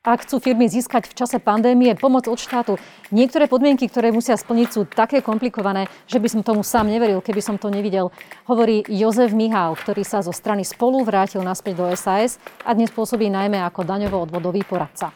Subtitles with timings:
[0.00, 2.80] ak chcú firmy získať v čase pandémie pomoc od štátu.
[3.12, 7.44] Niektoré podmienky, ktoré musia splniť, sú také komplikované, že by som tomu sám neveril, keby
[7.44, 8.08] som to nevidel.
[8.48, 13.28] Hovorí Jozef Mihál, ktorý sa zo strany spolu vrátil naspäť do SAS a dnes pôsobí
[13.28, 15.12] najmä ako daňovo-odvodový poradca.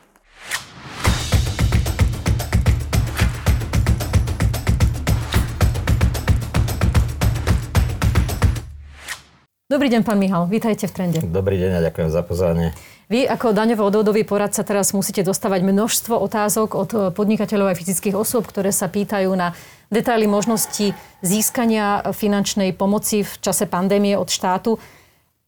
[9.64, 10.44] Dobrý deň, pán Mihal.
[10.44, 11.18] Vítajte v Trende.
[11.24, 12.76] Dobrý deň a ďakujem za pozvanie.
[13.14, 18.42] Vy ako daňovo-odvodový poradca teraz musíte dostávať množstvo otázok od eh, podnikateľov a fyzických osôb,
[18.42, 19.54] ktoré sa pýtajú na
[19.86, 20.90] detaily možnosti
[21.22, 24.82] získania finančnej pomoci v čase pandémie od štátu.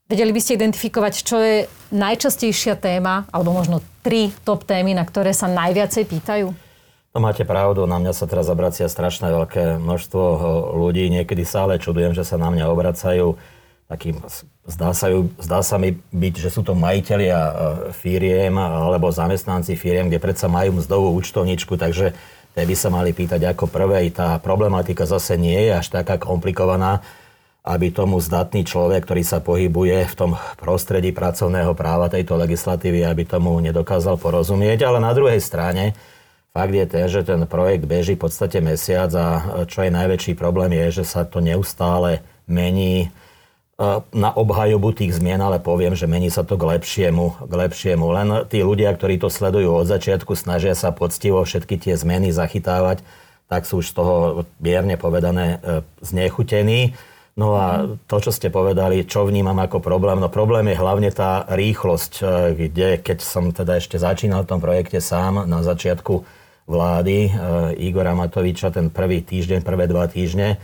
[0.06, 5.34] Vedeli by ste identifikovať, čo je najčastejšia téma, alebo možno tri top témy, na ktoré
[5.34, 6.46] sa najviacej pýtajú?
[7.10, 10.38] No máte pravdu, na mňa sa teraz obracia strašné veľké množstvo eh,
[10.70, 11.10] ľudí.
[11.10, 13.34] Niekedy sa ale čudujem, že sa na mňa obracajú
[13.90, 14.22] takým,
[14.66, 17.52] zdá sa, ju, zdá sa mi byť, že sú to majiteľia e,
[17.94, 22.12] firiem alebo zamestnanci firiem, kde predsa majú mzdovú účtovničku, takže
[22.52, 24.10] tie by sa mali pýtať ako prvé.
[24.10, 27.00] Tá problematika zase nie je až taká komplikovaná,
[27.66, 33.26] aby tomu zdatný človek, ktorý sa pohybuje v tom prostredí pracovného práva tejto legislatívy, aby
[33.26, 34.86] tomu nedokázal porozumieť.
[34.86, 35.98] Ale na druhej strane,
[36.54, 39.26] fakt je ten, že ten projekt beží v podstate mesiac a
[39.66, 43.10] čo je najväčší problém je, že sa to neustále mení
[44.16, 48.06] na obhajobu tých zmien, ale poviem, že mení sa to k lepšiemu, k lepšiemu.
[48.08, 53.04] Len tí ľudia, ktorí to sledujú od začiatku, snažia sa poctivo všetky tie zmeny zachytávať,
[53.52, 54.14] tak sú už z toho
[54.64, 56.96] mierne povedané e, znechutení.
[57.36, 61.44] No a to, čo ste povedali, čo vnímam ako problém, no problém je hlavne tá
[61.44, 62.24] rýchlosť, e,
[62.56, 66.24] kde keď som teda ešte začínal v tom projekte sám na začiatku
[66.64, 67.30] vlády e,
[67.84, 70.56] Igora Matoviča, ten prvý týždeň, prvé dva týždne,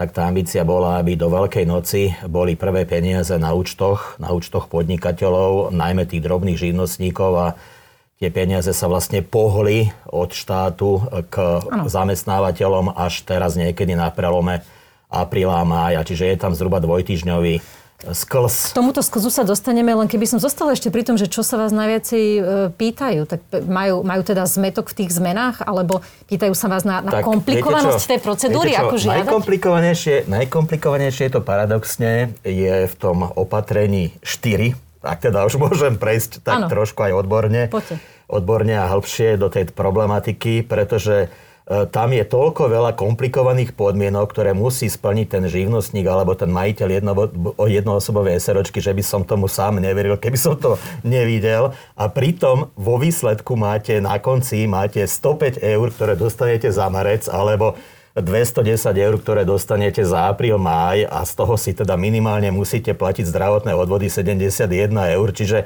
[0.00, 4.72] tak tá ambícia bola, aby do Veľkej noci boli prvé peniaze na účtoch, na účtoch
[4.72, 7.48] podnikateľov, najmä tých drobných živnostníkov a
[8.16, 11.84] tie peniaze sa vlastne pohli od štátu k ano.
[11.84, 14.64] zamestnávateľom až teraz niekedy na prelome
[15.12, 16.00] apríla a mája.
[16.00, 17.60] Čiže je tam zhruba dvojtyžňový
[18.08, 18.72] sklz.
[18.72, 21.60] K tomuto sklzu sa dostaneme, len keby som zostala ešte pri tom, že čo sa
[21.60, 22.40] vás najviacej e,
[22.72, 26.00] pýtajú, tak majú, majú teda zmetok v tých zmenách, alebo
[26.32, 29.28] pýtajú sa vás na, na tak, komplikovanosť tej procedúry, ako žiadať?
[29.28, 34.72] Najkomplikovanejšie, najkomplikovanejšie je to paradoxne, je v tom opatrení 4,
[35.04, 36.68] ak teda už môžem prejsť tak ano.
[36.68, 38.00] trošku aj odborne, Poďte.
[38.28, 41.28] odborne a hĺbšie do tej problematiky, pretože
[41.66, 47.12] tam je toľko veľa komplikovaných podmienok, ktoré musí splniť ten živnostník alebo ten majiteľ jedno,
[47.62, 51.70] jednoosobovej SROčky, že by som tomu sám neveril, keby som to nevidel.
[51.94, 57.78] A pritom vo výsledku máte na konci máte 105 eur, ktoré dostanete za marec, alebo
[58.18, 63.30] 210 eur, ktoré dostanete za apríl, máj a z toho si teda minimálne musíte platiť
[63.30, 65.58] zdravotné odvody 71 eur, čiže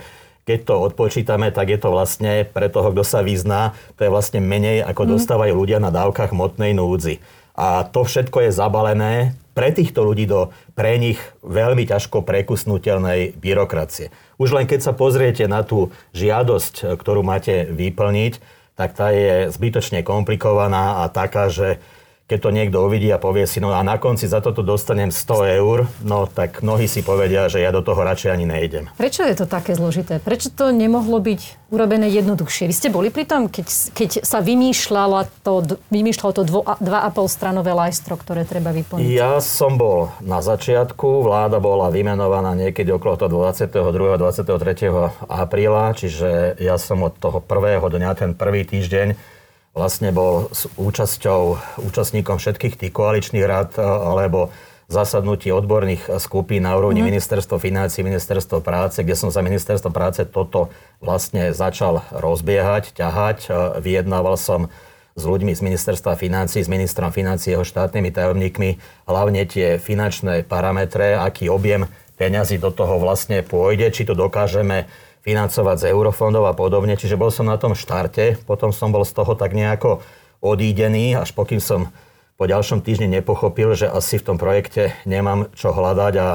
[0.45, 4.45] keď to odpočítame, tak je to vlastne pre toho, kto sa vyzná, to je vlastne
[4.45, 5.11] menej, ako mm.
[5.17, 7.21] dostávajú ľudia na dávkach motnej núdzi.
[7.57, 9.13] A to všetko je zabalené
[9.55, 14.11] pre týchto ľudí do pre nich veľmi ťažko prekusnutelnej byrokracie.
[14.37, 18.43] Už len keď sa pozriete na tú žiadosť, ktorú máte vyplniť,
[18.75, 21.79] tak tá je zbytočne komplikovaná a taká, že
[22.25, 25.61] keď to niekto uvidí a povie si, no a na konci za toto dostanem 100
[25.61, 28.89] eur, no tak mnohí si povedia, že ja do toho radšej ani nejdem.
[28.97, 30.25] Prečo je to také zložité?
[30.25, 32.65] Prečo to nemohlo byť urobené jednoduchšie?
[32.65, 36.81] Vy ste boli pri tom, keď, keď sa vymýšľalo to, vymýšľalo to 2,5
[37.29, 39.05] stranové lajstro, ktoré treba vyplniť?
[39.05, 44.17] Ja som bol na začiatku, vláda bola vymenovaná niekedy okolo toho 22.
[44.17, 45.29] 23.
[45.29, 49.34] apríla, čiže ja som od toho prvého dňa, ten prvý týždeň,
[49.75, 54.55] vlastne bol s účasťou, účastníkom všetkých tých koaličných rád e, alebo
[54.87, 57.09] zasadnutí odborných skupín na úrovni mm.
[57.11, 60.71] ministerstva financí, ministerstvo práce, kde som za ministerstvo práce toto
[61.03, 63.39] vlastne začal rozbiehať, ťahať.
[63.45, 63.49] E,
[63.83, 64.71] vyjednával som
[65.15, 68.71] s ľuďmi z ministerstva financí, s ministrom financí, jeho štátnymi tajomníkmi,
[69.07, 71.87] hlavne tie finančné parametre, aký objem
[72.19, 74.87] peňazí do toho vlastne pôjde, či to dokážeme
[75.25, 76.95] financovať z eurofondov a podobne.
[77.01, 80.05] Čiže bol som na tom štarte, potom som bol z toho tak nejako
[80.45, 81.89] odídený, až pokým som
[82.37, 86.31] po ďalšom týždni nepochopil, že asi v tom projekte nemám čo hľadať a, a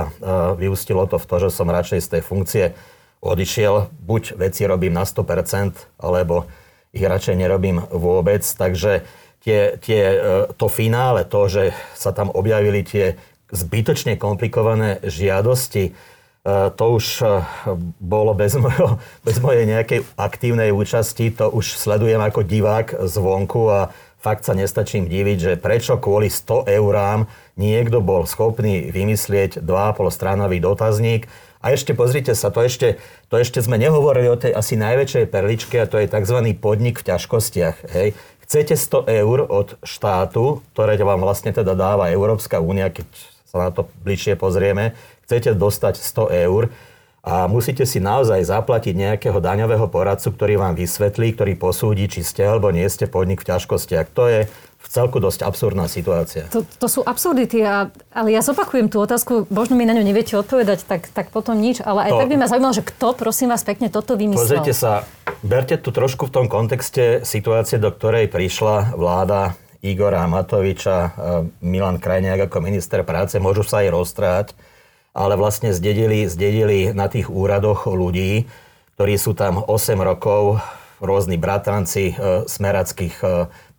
[0.56, 2.66] vyústilo to v to, že som radšej z tej funkcie
[3.20, 3.92] odišiel.
[4.00, 6.48] Buď veci robím na 100%, alebo
[6.96, 8.42] ich radšej nerobím vôbec.
[8.42, 9.04] Takže
[9.44, 10.18] tie, tie, e,
[10.56, 11.64] to finále, to, že
[12.00, 13.20] sa tam objavili tie
[13.52, 15.94] zbytočne komplikované žiadosti,
[16.76, 17.26] to už e,
[18.00, 18.98] bolo bez, mojo,
[19.28, 23.80] bez mojej nejakej aktívnej účasti, to už sledujem ako divák zvonku a
[24.20, 30.60] fakt sa nestačím diviť, že prečo kvôli 100 eurám niekto bol schopný vymyslieť 2,5 stranový
[30.60, 31.28] dotazník
[31.60, 35.76] A ešte pozrite sa, to ešte, to ešte sme nehovorili o tej asi najväčšej perličke
[35.84, 36.40] a to je tzv.
[36.56, 37.78] podnik v ťažkostiach.
[37.92, 38.16] Hej.
[38.48, 43.06] Chcete 100 eur od štátu, ktoré vám vlastne teda dáva Európska únia, keď
[43.44, 44.96] sa na to bližšie pozrieme,
[45.30, 46.74] chcete dostať 100 eur,
[47.20, 52.48] a musíte si naozaj zaplatiť nejakého daňového poradcu, ktorý vám vysvetlí, ktorý posúdi, či ste
[52.48, 54.08] alebo nie ste podnik v ťažkostiach.
[54.16, 54.40] To je
[54.80, 56.48] v celku dosť absurdná situácia.
[56.56, 60.40] To, to sú absurdity, a, ale ja zopakujem tú otázku, možno mi na ňu neviete
[60.40, 63.52] odpovedať, tak, tak potom nič, ale aj to, tak by ma zaujímalo, že kto, prosím
[63.52, 64.40] vás pekne, toto vymyslel.
[64.40, 65.04] Pozrite sa,
[65.44, 71.12] berte tu trošku v tom kontexte situácie, do ktorej prišla vláda Igora Matoviča,
[71.60, 74.48] Milan Krajniak ako minister práce, môžu sa aj roztráť
[75.14, 78.46] ale vlastne zdedili, zdedili na tých úradoch ľudí,
[78.96, 80.60] ktorí sú tam 8 rokov,
[81.00, 83.28] rôzni bratranci e, smerackých e,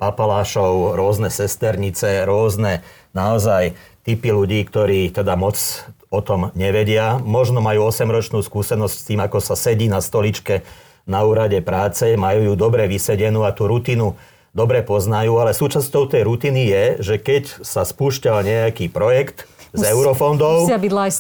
[0.01, 2.81] papalášov, rôzne sesternice, rôzne
[3.13, 3.77] naozaj
[4.09, 5.61] typy ľudí, ktorí teda moc
[6.09, 7.21] o tom nevedia.
[7.21, 10.65] Možno majú 8-ročnú skúsenosť s tým, ako sa sedí na stoličke
[11.05, 14.17] na úrade práce, majú ju dobre vysedenú a tú rutinu
[14.51, 20.67] dobre poznajú, ale súčasťou tej rutiny je, že keď sa spúšťal nejaký projekt, z eurofondov,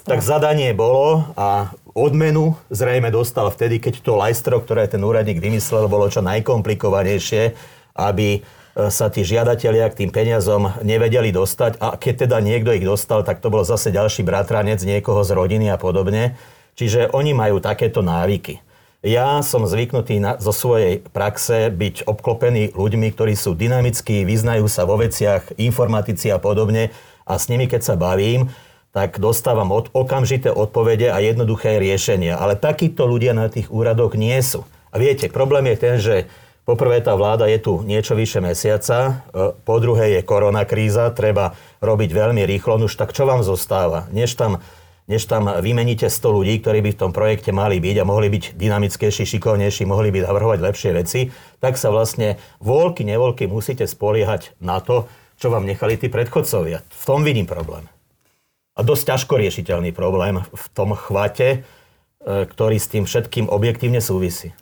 [0.03, 5.87] tak zadanie bolo a odmenu zrejme dostal vtedy, keď to lajstro, ktoré ten úradník vymyslel,
[5.87, 7.55] bolo čo najkomplikovanejšie,
[7.95, 8.41] aby e,
[8.91, 13.39] sa tí žiadatelia k tým peniazom nevedeli dostať a keď teda niekto ich dostal, tak
[13.39, 16.39] to bol zase ďalší bratranec niekoho z rodiny a podobne.
[16.79, 18.63] Čiže oni majú takéto návyky.
[19.01, 24.85] Ja som zvyknutý na, zo svojej praxe byť obklopený ľuďmi, ktorí sú dynamickí, vyznajú sa
[24.85, 26.93] vo veciach, informatici a podobne
[27.31, 28.51] a s nimi, keď sa bavím,
[28.91, 32.35] tak dostávam od, okamžité odpovede a jednoduché riešenia.
[32.35, 34.67] Ale takíto ľudia na tých úradoch nie sú.
[34.91, 36.15] A viete, problém je ten, že
[36.67, 38.99] poprvé tá vláda je tu niečo vyše mesiaca,
[39.31, 43.47] e, po druhé je korona kríza, treba robiť veľmi rýchlo, no už tak čo vám
[43.47, 44.11] zostáva?
[44.11, 44.59] Než tam,
[45.07, 48.59] než tam vymeníte 100 ľudí, ktorí by v tom projekte mali byť a mohli byť
[48.59, 51.21] dynamickejší, šikovnejší, mohli by navrhovať lepšie veci,
[51.63, 55.07] tak sa vlastne voľky, nevoľky musíte spoliehať na to,
[55.41, 56.85] čo vám nechali tí predchodcovia.
[56.85, 57.89] V tom vidím problém.
[58.77, 61.59] A dosť ťažko riešiteľný problém v tom chvate, e,
[62.45, 64.53] ktorý s tým všetkým objektívne súvisí.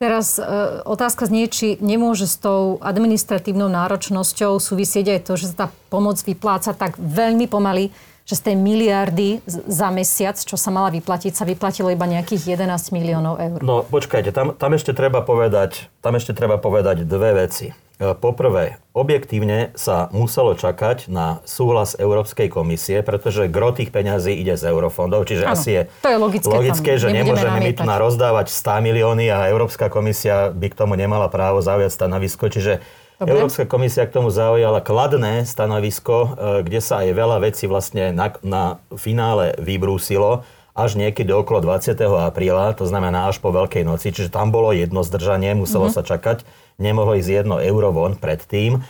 [0.00, 0.46] Teraz e,
[0.86, 6.16] otázka znie, či nemôže s tou administratívnou náročnosťou súvisieť aj to, že sa tá pomoc
[6.22, 7.92] vypláca tak veľmi pomaly,
[8.24, 12.94] že z tej miliardy za mesiac, čo sa mala vyplatiť, sa vyplatilo iba nejakých 11
[12.94, 13.58] miliónov eur.
[13.60, 17.74] No počkajte, tam, tam, ešte treba povedať, tam ešte treba povedať dve veci.
[18.00, 24.72] Poprvé, objektívne sa muselo čakať na súhlas Európskej komisie, pretože gro tých peňazí ide z
[24.72, 28.48] eurofondov, čiže ano, asi je, to je logické, logické že nemôžeme my tu na rozdávať
[28.56, 32.80] 100 milióny a Európska komisia by k tomu nemala právo zaujať stanovisko, čiže
[33.20, 33.36] Dobre.
[33.36, 36.28] Európska komisia k tomu zaujala kladné stanovisko, e,
[36.64, 40.40] kde sa aj veľa vecí vlastne na, na finále vybrúsilo
[40.82, 41.96] až niekedy okolo 20.
[42.28, 46.00] apríla, to znamená až po Veľkej noci, čiže tam bolo jedno zdržanie, muselo mm-hmm.
[46.00, 46.44] sa čakať
[46.80, 48.80] nemohlo ísť jedno euro von predtým.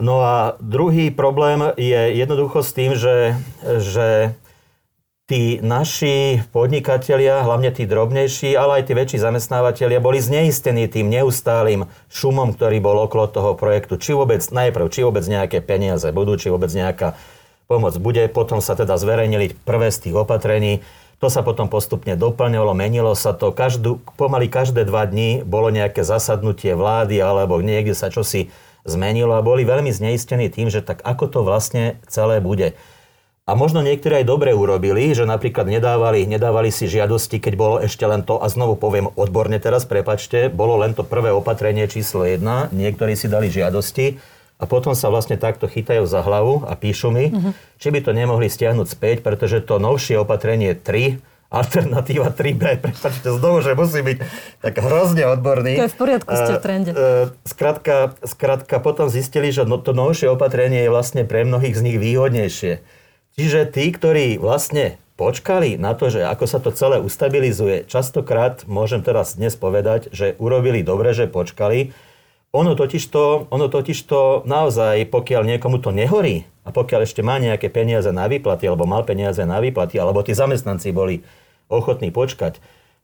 [0.00, 4.32] No a druhý problém je jednoducho s tým, že, že
[5.30, 11.86] tí naši podnikatelia, hlavne tí drobnejší, ale aj tí väčší zamestnávateľia, boli zneistení tým neustálým
[12.10, 13.94] šumom, ktorý bol okolo toho projektu.
[13.94, 17.14] Či vôbec, najprv, či vôbec nejaké peniaze budú, či vôbec nejaká
[17.70, 18.26] pomoc bude.
[18.26, 20.82] Potom sa teda zverejnili prvé z tých opatrení.
[21.20, 23.52] To sa potom postupne doplňovalo, menilo sa to.
[23.52, 28.48] Každú, pomaly každé dva dní bolo nejaké zasadnutie vlády alebo niekde sa čosi
[28.88, 32.72] zmenilo a boli veľmi zneistení tým, že tak ako to vlastne celé bude.
[33.44, 38.06] A možno niektorí aj dobre urobili, že napríklad nedávali, nedávali si žiadosti, keď bolo ešte
[38.06, 42.40] len to, a znovu poviem odborne teraz, prepačte, bolo len to prvé opatrenie číslo 1,
[42.70, 44.16] niektorí si dali žiadosti,
[44.60, 47.56] a potom sa vlastne takto chytajú za hlavu a píšu mi, uh-huh.
[47.80, 51.16] či by to nemohli stiahnuť späť, pretože to novšie opatrenie 3,
[51.50, 54.18] alternatíva 3B, prepačte znovu, že musí byť
[54.62, 55.80] tak hrozne odborný.
[55.80, 56.90] To je v poriadku, ste v trende.
[57.42, 61.98] Skrátka, skrátka potom zistili, že no, to novšie opatrenie je vlastne pre mnohých z nich
[61.98, 62.84] výhodnejšie.
[63.34, 69.04] Čiže tí, ktorí vlastne počkali na to, že ako sa to celé ustabilizuje, častokrát môžem
[69.04, 71.92] teraz dnes povedať, že urobili dobre, že počkali,
[72.50, 77.38] ono totiž, to, ono totiž to naozaj, pokiaľ niekomu to nehorí a pokiaľ ešte má
[77.38, 81.22] nejaké peniaze na výplaty, alebo mal peniaze na výplaty, alebo tí zamestnanci boli
[81.70, 82.58] ochotní počkať,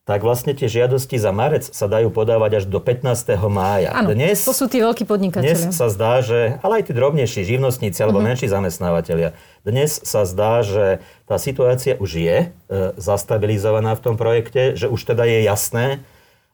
[0.06, 3.26] tak vlastne tie žiadosti za marec sa dajú podávať až do 15.
[3.50, 3.90] mája.
[3.90, 5.50] Áno, dnes, to sú tí veľkí podnikatelia.
[5.50, 8.30] Dnes sa zdá, že, ale aj tí drobnejší živnostníci alebo uh-huh.
[8.30, 9.34] menší zamestnávateľia,
[9.66, 12.46] dnes sa zdá, že tá situácia už je e,
[12.94, 16.06] zastabilizovaná v tom projekte, že už teda je jasné,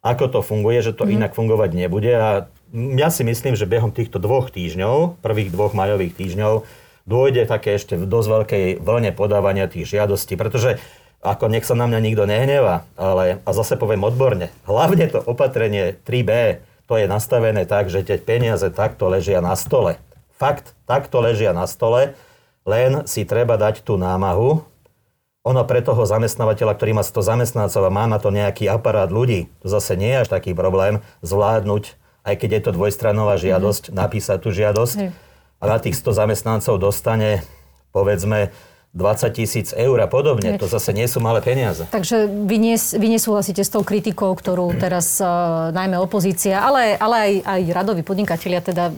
[0.02, 1.14] ako to funguje, že to uh-huh.
[1.14, 2.28] inak fungovať nebude a
[2.72, 6.64] ja si myslím, že behom týchto dvoch týždňov, prvých dvoch majových týždňov,
[7.06, 10.82] dôjde také ešte v dosť veľkej vlne podávania tých žiadostí, pretože
[11.22, 15.94] ako nech sa na mňa nikto nehneva, ale a zase poviem odborne, hlavne to opatrenie
[16.02, 16.58] 3B,
[16.90, 20.02] to je nastavené tak, že tie peniaze takto ležia na stole.
[20.34, 22.18] Fakt, takto ležia na stole,
[22.66, 24.66] len si treba dať tú námahu.
[25.42, 29.50] Ono pre toho zamestnávateľa, ktorý má 100 zamestnancov a má na to nejaký aparát ľudí,
[29.58, 33.98] to zase nie je až taký problém zvládnuť, aj keď je to dvojstranová žiadosť, mm-hmm.
[33.98, 34.98] napísať tú žiadosť.
[35.02, 35.12] Mm.
[35.58, 37.42] A na tých 100 zamestnancov dostane,
[37.90, 38.54] povedzme,
[38.92, 40.60] 20 tisíc eur a podobne.
[40.60, 41.88] To zase nie sú malé peniaze.
[41.88, 47.16] Takže vy, nes, vy nesúhlasíte s tou kritikou, ktorú teraz uh, najmä opozícia, ale, ale
[47.16, 48.92] aj, aj radoví podnikatelia teda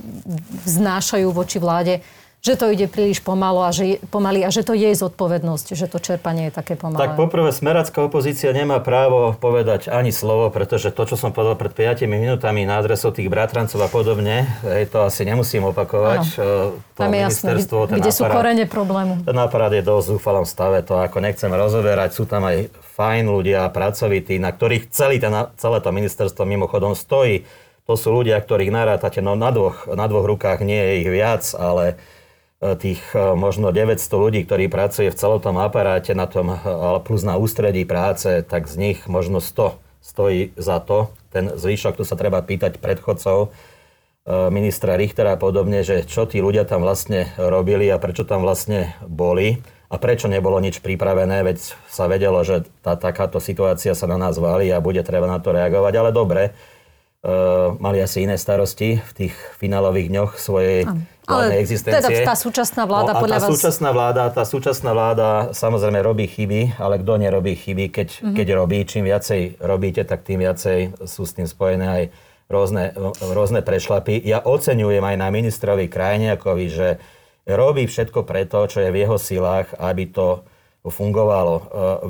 [0.67, 2.03] vznášajú voči vláde
[2.45, 5.97] že to ide príliš pomalo a že, pomaly a že to je zodpovednosť, že to
[5.97, 7.01] čerpanie je také pomalé.
[7.01, 11.73] Tak poprvé smeracká opozícia nemá právo povedať ani slovo, pretože to, čo som povedal pred
[11.73, 16.21] 5 minútami na adresu tých bratrancov a podobne, hej, to asi nemusím opakovať.
[16.37, 16.77] Ano.
[16.77, 19.13] To Tam je jasné, ten kde aparát, sú korene problému.
[19.25, 22.13] Ten aparát je dosť zúfalom stave, to ako nechcem rozoberať.
[22.13, 27.49] Sú tam aj fajn ľudia, pracovití, na ktorých celý ten, celé to ministerstvo mimochodom stojí.
[27.89, 31.45] To sú ľudia, ktorých narátate no, na, dvoch, na dvoch rukách, nie je ich viac,
[31.57, 31.97] ale
[32.73, 36.59] tých e, možno 900 ľudí, ktorí pracuje v celom tom aparáte na tom, e,
[37.05, 41.13] plus na ústredí práce, tak z nich možno 100 stojí za to.
[41.29, 43.53] Ten zvyšok, tu sa treba pýtať predchodcov,
[44.25, 48.97] ministra Richtera a podobne, že čo tí ľudia tam vlastne robili a prečo tam vlastne
[49.05, 49.61] boli
[49.93, 54.41] a prečo nebolo nič pripravené, veď sa vedelo, že tá, takáto situácia sa na nás
[54.41, 59.13] valí a bude treba na to reagovať, ale dobre, uh, mali asi iné starosti v
[59.13, 60.89] tých finálových dňoch svojej
[61.25, 62.01] ale existencie.
[62.05, 63.51] Teda tá súčasná vláda no, podľa tá vás...
[63.57, 68.35] Súčasná vláda, tá súčasná vláda samozrejme robí chyby, ale kto nerobí chyby, keď, mm-hmm.
[68.37, 72.05] keď robí, čím viacej robíte, tak tým viacej sú s tým spojené aj
[72.53, 74.21] rôzne, rôzne prešlapy.
[74.21, 76.89] Ja oceňujem aj na ministrovi Krajniakovi, že
[77.49, 80.45] robí všetko preto, čo je v jeho silách, aby to
[80.85, 81.55] fungovalo.
[81.57, 81.63] E,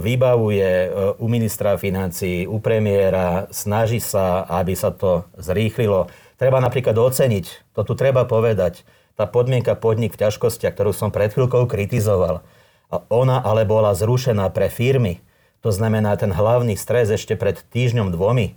[0.02, 0.88] vybavuje e,
[1.23, 6.11] u ministra financí, u premiéra, snaží sa, aby sa to zrýchlilo.
[6.35, 8.83] Treba napríklad oceniť, to tu treba povedať,
[9.14, 12.42] tá podmienka podnik v ťažkostiach, ktorú som pred chvíľkou kritizoval,
[12.92, 15.18] a ona ale bola zrušená pre firmy.
[15.64, 18.54] To znamená, ten hlavný stres ešte pred týždňom dvomi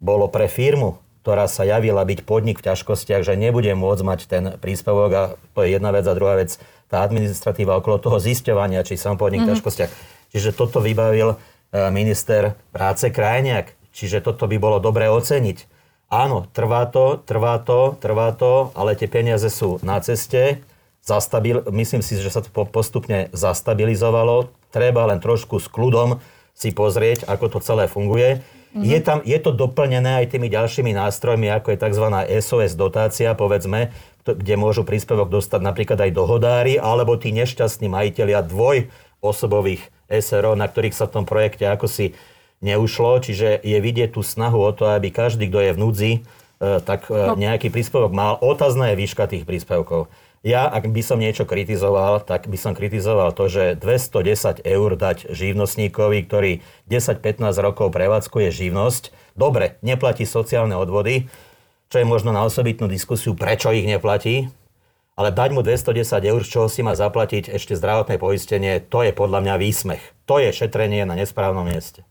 [0.00, 4.44] bolo pre firmu, ktorá sa javila byť podnik v ťažkostiach, že nebude môcť mať ten
[4.62, 5.22] príspevok a
[5.54, 9.42] to je jedna vec a druhá vec, tá administratíva okolo toho zisťovania, či som podnik
[9.42, 9.50] mm-hmm.
[9.50, 9.58] v mhm.
[9.58, 9.92] ťažkostiach.
[10.30, 11.36] Čiže toto vybavil e,
[11.90, 13.74] minister práce Krajniak.
[13.90, 15.75] Čiže toto by bolo dobre oceniť.
[16.06, 20.62] Áno, trvá to, trvá to, trvá to, ale tie peniaze sú na ceste.
[21.02, 24.50] Zastabil, myslím si, že sa to postupne zastabilizovalo.
[24.70, 26.22] Treba len trošku s kľudom
[26.54, 28.38] si pozrieť, ako to celé funguje.
[28.38, 28.82] Mm-hmm.
[28.86, 32.06] Je, tam, je to doplnené aj tými ďalšími nástrojmi, ako je tzv.
[32.38, 33.90] SOS dotácia, povedzme,
[34.22, 40.94] kde môžu príspevok dostať napríklad aj dohodári, alebo tí nešťastní majiteľia dvojosobových SRO, na ktorých
[40.94, 42.14] sa v tom projekte ako si
[42.64, 46.20] neušlo, čiže je vidieť tú snahu o to, aby každý, kto je v núdzi, e,
[46.80, 47.34] tak e, no.
[47.36, 48.40] nejaký príspevok mal.
[48.40, 50.08] Otázna je výška tých príspevkov.
[50.46, 55.34] Ja, ak by som niečo kritizoval, tak by som kritizoval to, že 210 eur dať
[55.34, 61.26] živnostníkovi, ktorý 10-15 rokov prevádzkuje živnosť, dobre, neplatí sociálne odvody,
[61.90, 64.46] čo je možno na osobitnú diskusiu, prečo ich neplatí,
[65.18, 69.16] ale dať mu 210 eur, z čoho si má zaplatiť ešte zdravotné poistenie, to je
[69.16, 70.04] podľa mňa výsmech.
[70.30, 72.06] To je šetrenie na nesprávnom mieste.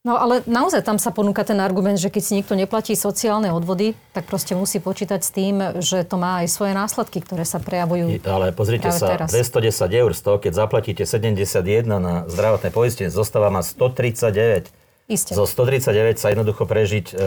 [0.00, 3.92] No ale naozaj tam sa ponúka ten argument, že keď si niekto neplatí sociálne odvody,
[4.16, 8.24] tak proste musí počítať s tým, že to má aj svoje následky, ktoré sa prejavujú.
[8.24, 9.28] Ale pozrite sa, teraz.
[9.28, 9.60] 210
[9.92, 14.72] eur z toho, keď zaplatíte 71 na zdravotné poistenie, zostáva ma 139.
[15.10, 15.34] Isté.
[15.34, 17.20] Zo 139 sa jednoducho prežiť e, e,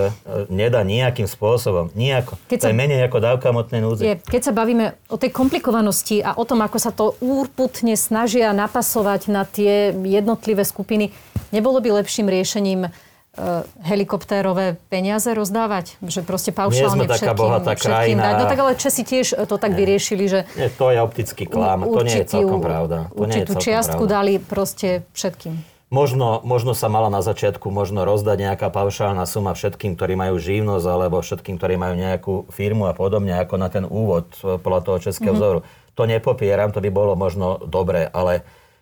[0.47, 1.91] nedá nejakým spôsobom.
[1.93, 2.39] Nijako.
[2.47, 4.01] Keď to sa, je menej ako dávka motnej núdze.
[4.07, 8.55] Je, keď sa bavíme o tej komplikovanosti a o tom, ako sa to úrputne snažia
[8.55, 11.11] napasovať na tie jednotlivé skupiny,
[11.53, 16.01] Nebolo by lepším riešením uh, helikoptérové peniaze rozdávať?
[16.01, 18.33] Že proste paušálne Nie sme taká bohatá krajina.
[18.33, 18.37] Dať.
[18.41, 19.85] No tak ale Česi tiež to tak Nie.
[19.85, 20.39] vyriešili, že...
[20.57, 21.85] Nie, to je optický klam.
[21.85, 22.97] Určitú, to nie je celkom pravda.
[23.13, 24.15] To určitú čiastku pravda.
[24.17, 25.73] dali proste všetkým.
[25.93, 30.85] Možno, možno sa mala na začiatku možno rozdať nejaká paušálna suma všetkým, ktorí majú živnosť,
[30.89, 34.97] alebo všetkým, ktorí majú nejakú firmu a podobne, ako na ten úvod e, podľa toho
[34.97, 35.61] českého mm-hmm.
[35.61, 35.93] vzoru.
[35.93, 38.41] To nepopieram, to by bolo možno dobré, ale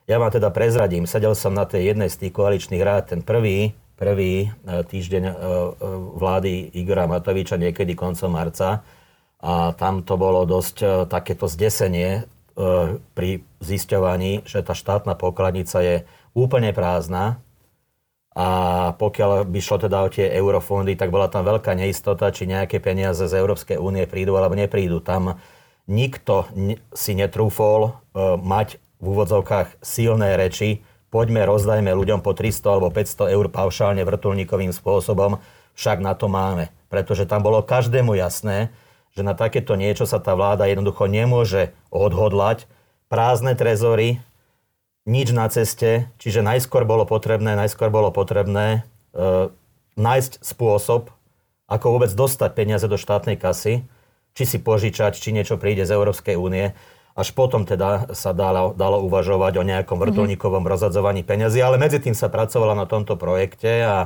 [0.09, 3.77] ja vám teda prezradím, sedel som na tej jednej z tých koaličných rád, ten prvý,
[4.01, 5.35] prvý e, týždeň e, e,
[6.17, 8.81] vlády Igora Matoviča niekedy koncom marca
[9.41, 12.29] a tam to bolo dosť takéto zdesenie
[13.17, 15.95] pri zisťovaní, že tá štátna pokladnica je
[16.37, 17.41] úplne prázdna
[18.37, 18.47] a
[19.01, 23.25] pokiaľ by šlo teda o tie eurofondy, tak bola tam veľká neistota, či nejaké peniaze
[23.25, 25.01] z Európskej únie prídu alebo neprídu.
[25.01, 25.41] Tam
[25.89, 26.45] nikto
[26.93, 27.97] si netrúfol
[28.45, 34.71] mať v úvodzovkách silné reči poďme, rozdajme ľuďom po 300 alebo 500 eur paušálne vrtulníkovým
[34.71, 35.43] spôsobom,
[35.75, 36.71] však na to máme.
[36.87, 38.71] Pretože tam bolo každému jasné,
[39.11, 42.69] že na takéto niečo sa tá vláda jednoducho nemôže odhodlať.
[43.11, 44.23] Prázdne trezory,
[45.03, 49.51] nič na ceste, čiže najskôr bolo potrebné, najskôr bolo potrebné e,
[49.99, 51.11] nájsť spôsob,
[51.67, 53.83] ako vôbec dostať peniaze do štátnej kasy,
[54.31, 56.71] či si požičať, či niečo príde z Európskej únie.
[57.11, 60.03] Až potom teda sa dalo, dalo uvažovať o nejakom mhm.
[60.07, 63.97] vrtulníkovom rozhadzovaní peniazy, ale medzi tým sa pracovala na tomto projekte a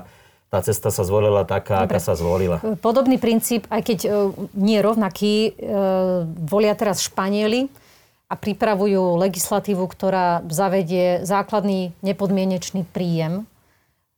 [0.50, 1.98] tá cesta sa zvolila taká, Dobre.
[1.98, 2.62] aká sa zvolila.
[2.80, 4.10] Podobný princíp, aj keď e,
[4.56, 5.72] nie rovnaký, e,
[6.48, 7.68] volia teraz Španieli
[8.30, 13.44] a pripravujú legislatívu, ktorá zavedie základný nepodmienečný príjem.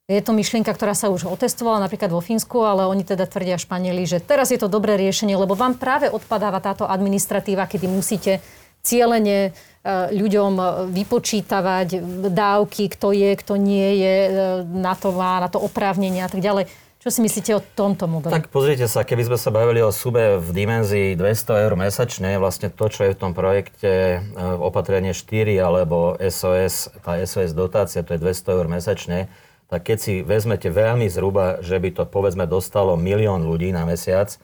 [0.07, 4.07] Je to myšlienka, ktorá sa už otestovala napríklad vo Fínsku, ale oni teda tvrdia Španieli,
[4.07, 8.39] že teraz je to dobré riešenie, lebo vám práve odpadáva táto administratíva, kedy musíte
[8.87, 9.51] cieľene
[9.87, 14.31] E, ľuďom e, vypočítavať dávky, kto je, kto nie je, e,
[14.67, 16.67] na to má, na to oprávnenie a tak ďalej.
[16.99, 18.35] Čo si myslíte o tomto modeli?
[18.35, 22.67] Tak pozrite sa, keby sme sa bavili o sube v dimenzii 200 eur mesačne, vlastne
[22.67, 28.19] to, čo je v tom projekte opatrenie 4 alebo SOS, tá SOS dotácia, to je
[28.19, 29.31] 200 eur mesačne,
[29.71, 34.35] tak keď si vezmete veľmi zhruba, že by to povedzme dostalo milión ľudí na mesiac,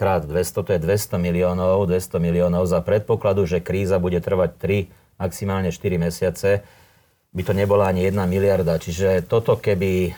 [0.00, 5.20] krát 200, to je 200 miliónov, 200 miliónov za predpokladu, že kríza bude trvať 3,
[5.20, 6.64] maximálne 4 mesiace,
[7.36, 8.80] by to nebola ani 1 miliarda.
[8.80, 10.12] Čiže toto, keby e,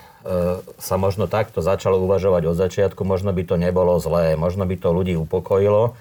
[0.79, 4.95] sa možno takto začalo uvažovať od začiatku, možno by to nebolo zlé, možno by to
[4.95, 5.99] ľudí upokojilo,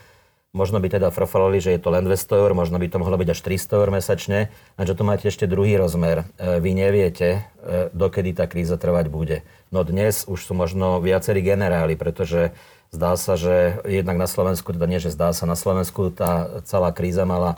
[0.54, 3.30] možno by teda frfalali, že je to len 200 eur, možno by to mohlo byť
[3.34, 4.40] až 300 eur mesačne,
[4.78, 6.30] lenže tu máte ešte druhý rozmer.
[6.38, 9.42] E, vy neviete, e, dokedy tá kríza trvať bude.
[9.74, 12.54] No dnes už sú možno viacerí generáli, pretože
[12.92, 16.92] Zdá sa, že jednak na Slovensku, teda nie, že zdá sa, na Slovensku tá celá
[16.92, 17.56] kríza mala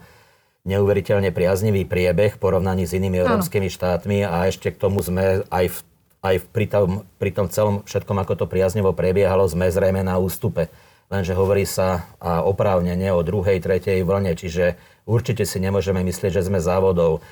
[0.64, 5.66] neuveriteľne priaznivý priebeh v porovnaní s inými európskymi štátmi a ešte k tomu sme aj,
[5.74, 5.78] v,
[6.22, 10.22] aj v, pri, tom, pri tom celom všetkom, ako to priaznivo prebiehalo, sme zrejme na
[10.22, 10.70] ústupe.
[11.10, 14.78] Lenže hovorí sa a oprávnene o druhej, tretej vlne, čiže
[15.10, 17.26] určite si nemôžeme myslieť, že sme závodov.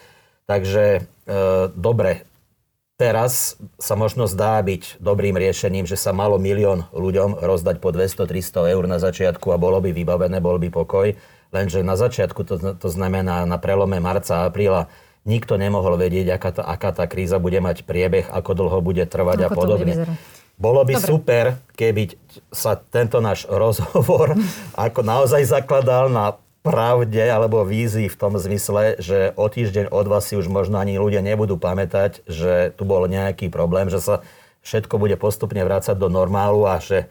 [0.50, 1.02] Takže e,
[1.72, 2.26] dobre,
[3.02, 8.78] Teraz sa možno zdá byť dobrým riešením, že sa malo milión ľuďom rozdať po 200-300
[8.78, 11.18] eur na začiatku a bolo by vybavené, bol by pokoj.
[11.50, 14.86] Lenže na začiatku, to, to znamená na prelome marca a apríla,
[15.26, 19.50] nikto nemohol vedieť, aká tá, aká tá kríza bude mať priebeh, ako dlho bude trvať
[19.50, 19.94] ako a podobne.
[20.62, 21.08] Bolo by Dobre.
[21.10, 22.14] super, keby
[22.54, 24.38] sa tento náš rozhovor
[24.78, 30.30] ako naozaj zakladal na pravde alebo vízii v tom zmysle, že o týždeň, od vás
[30.30, 34.22] si už možno ani ľudia nebudú pamätať, že tu bol nejaký problém, že sa
[34.62, 37.10] všetko bude postupne vrácať do normálu a že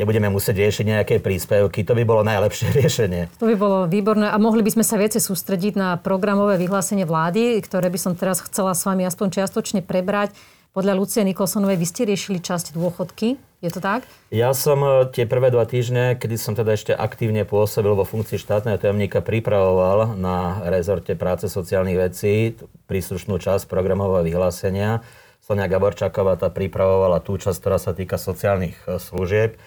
[0.00, 1.84] nebudeme musieť riešiť nejaké príspevky.
[1.84, 3.28] To by bolo najlepšie riešenie.
[3.42, 7.60] To by bolo výborné a mohli by sme sa viacej sústrediť na programové vyhlásenie vlády,
[7.60, 10.32] ktoré by som teraz chcela s vami aspoň čiastočne prebrať.
[10.78, 14.06] Podľa Lucie Nikolsonovej vy ste riešili časť dôchodky je to tak?
[14.30, 18.38] Ja som e, tie prvé dva týždne, kedy som teda ešte aktívne pôsobil vo funkcii
[18.38, 22.54] štátneho tajomníka, pripravoval na rezorte práce sociálnych vecí
[22.86, 25.02] príslušnú časť programového vyhlásenia.
[25.42, 29.58] Sonia Gaborčáková tá pripravovala tú časť, ktorá sa týka sociálnych e, služieb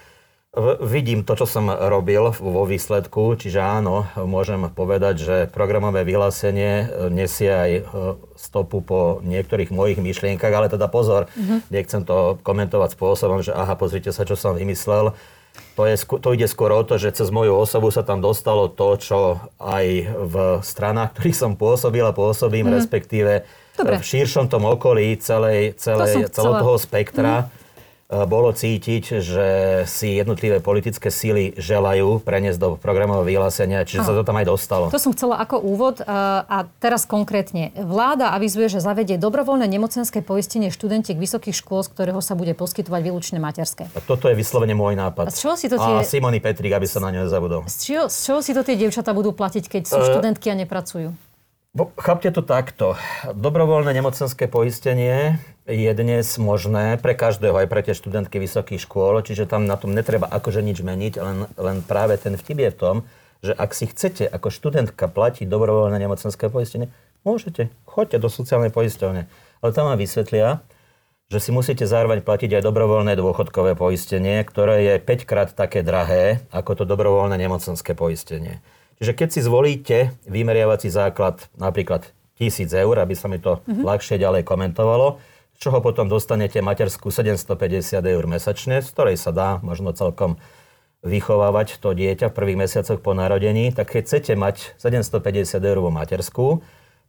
[0.84, 6.86] vidím to, čo som robil vo výsledku, čiže áno, môžem povedať, že programové vyhlásenie e,
[7.08, 7.82] nesie aj e,
[8.36, 11.72] stopu po niektorých mojich myšlienkach, ale teda pozor, mm-hmm.
[11.72, 15.16] nechcem to komentovať spôsobom, že aha, pozrite sa, čo som vymyslel.
[15.76, 19.00] To, je, to ide skôr o to, že cez moju osobu sa tam dostalo to,
[19.00, 22.76] čo aj v stranách, ktorých som pôsobil a pôsobím, mm.
[22.76, 23.48] respektíve
[23.80, 23.96] Dobre.
[23.96, 27.48] v širšom tom okolí celej, celej, to celého toho spektra.
[27.48, 27.61] Mm E,
[28.28, 29.48] bolo cítiť, že
[29.88, 34.08] si jednotlivé politické síly želajú preniesť do programového vyhlásenia, čiže Aha.
[34.08, 34.84] sa to tam aj dostalo.
[34.92, 36.00] To som chcela ako úvod.
[36.00, 37.72] E, a teraz konkrétne.
[37.80, 43.00] Vláda avizuje, že zavedie dobrovoľné nemocenské poistenie študentiek vysokých škôl, z ktorého sa bude poskytovať
[43.00, 43.88] výlučne materské.
[43.96, 45.28] A toto je vyslovene môj nápad.
[45.28, 45.92] A, z čoho si to tie...
[46.00, 47.64] a Simony Petrik, aby sa na ňu nezabudol.
[47.64, 50.06] Z čoho, z čoho si to tie dievčatá budú platiť, keď sú uh...
[50.12, 51.31] študentky a nepracujú?
[51.72, 53.00] Chápte to takto.
[53.32, 59.48] Dobrovoľné nemocenské poistenie je dnes možné pre každého, aj pre tie študentky vysokých škôl, čiže
[59.48, 62.96] tam na tom netreba akože nič meniť, len, len práve ten vtip je v tom,
[63.40, 66.92] že ak si chcete ako študentka platiť dobrovoľné nemocenské poistenie,
[67.24, 69.24] môžete, choďte do sociálnej poisťovne.
[69.64, 70.60] Ale tam vám vysvetlia,
[71.32, 76.44] že si musíte zároveň platiť aj dobrovoľné dôchodkové poistenie, ktoré je 5 krát také drahé
[76.52, 78.60] ako to dobrovoľné nemocenské poistenie.
[79.00, 83.86] Čiže keď si zvolíte vymeriavací základ napríklad 1000 eur, aby sa mi to mm-hmm.
[83.86, 85.22] ľahšie ďalej komentovalo,
[85.54, 90.40] z čoho potom dostanete materskú 750 eur mesačne, z ktorej sa dá možno celkom
[91.02, 96.62] vychovávať to dieťa v prvých mesiacoch po narodení, tak keď chcete mať 750 eur materskú,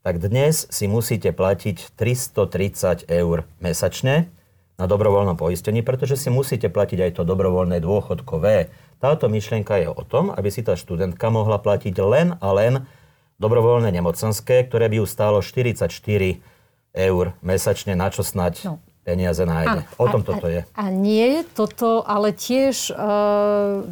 [0.03, 4.27] tak dnes si musíte platiť 330 eur mesačne
[4.75, 8.73] na dobrovoľnom poistení, pretože si musíte platiť aj to dobrovoľné dôchodkové.
[9.03, 12.87] Táto myšlienka je o tom, aby si tá študentka mohla platiť len a len
[13.35, 15.91] dobrovoľné nemocenské, ktoré by ju stálo 44
[16.95, 18.79] eur mesačne, na čo snať no.
[19.03, 19.83] peniaze nájde.
[19.83, 19.99] Áno.
[19.99, 20.63] O tom a, toto je.
[20.79, 23.83] A nie je toto ale tiež uh,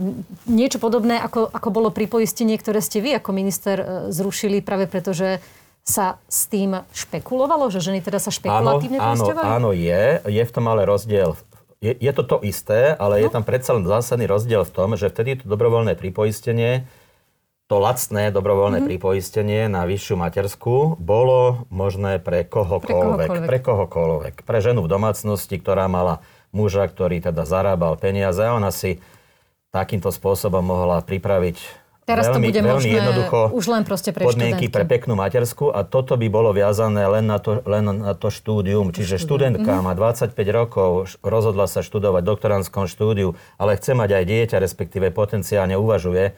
[0.48, 5.12] niečo podobné, ako, ako bolo pripoistenie, ktoré ste vy ako minister uh, zrušili práve preto,
[5.12, 5.44] že
[5.84, 10.24] sa s tým špekulovalo, že ženy teda sa špekulatívne áno, áno, áno, je.
[10.24, 11.36] Je v tom ale rozdiel.
[11.82, 13.22] Je, je to to isté, ale no.
[13.26, 16.86] je tam predsa len zásadný rozdiel v tom, že vtedy to dobrovoľné pripoistenie,
[17.66, 18.92] to lacné dobrovoľné mm-hmm.
[18.94, 23.28] pripoistenie na vyššiu materskú bolo možné pre kohokoľvek.
[23.32, 23.48] Pre kohokoľvek.
[23.50, 24.36] Pre kohokoľvek.
[24.46, 26.22] Pre ženu v domácnosti, ktorá mala
[26.54, 29.00] muža, ktorý teda zarábal peniaze a ona si
[29.72, 31.81] takýmto spôsobom mohla pripraviť
[32.12, 34.76] Teraz veľmi, to bude veľmi možné jednoducho už len proste pre podmienky študentky.
[34.76, 38.92] pre peknú matersku a toto by bolo viazané len na to, len na to štúdium.
[38.92, 39.88] Čiže študentka mm-hmm.
[39.88, 45.16] má 25 rokov, rozhodla sa študovať v doktorandskom štúdiu, ale chce mať aj dieťa, respektíve
[45.16, 46.36] potenciálne uvažuje,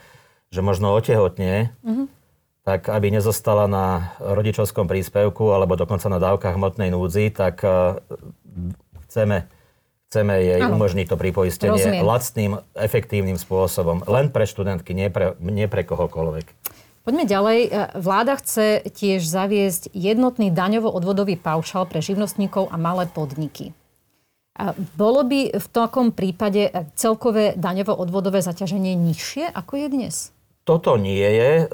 [0.53, 2.05] že možno otehotne, mm-hmm.
[2.69, 7.97] tak aby nezostala na rodičovskom príspevku alebo dokonca na dávkach hmotnej núdzi, tak uh,
[9.09, 9.49] chceme
[10.13, 10.77] Chceme jej ano.
[10.77, 12.05] umožniť to pripoistenie Rozumiem.
[12.05, 14.05] lacným, efektívnym spôsobom.
[14.05, 16.45] Len pre študentky, nie pre, nie pre kohokoľvek.
[17.01, 17.59] Poďme ďalej.
[17.65, 23.73] E, vláda chce tiež zaviesť jednotný daňovo-odvodový paušal pre živnostníkov a malé podniky.
[25.01, 30.15] Bolo by v takom prípade celkové daňovo-odvodové zaťaženie nižšie, ako je dnes?
[30.61, 31.65] Toto nie je e,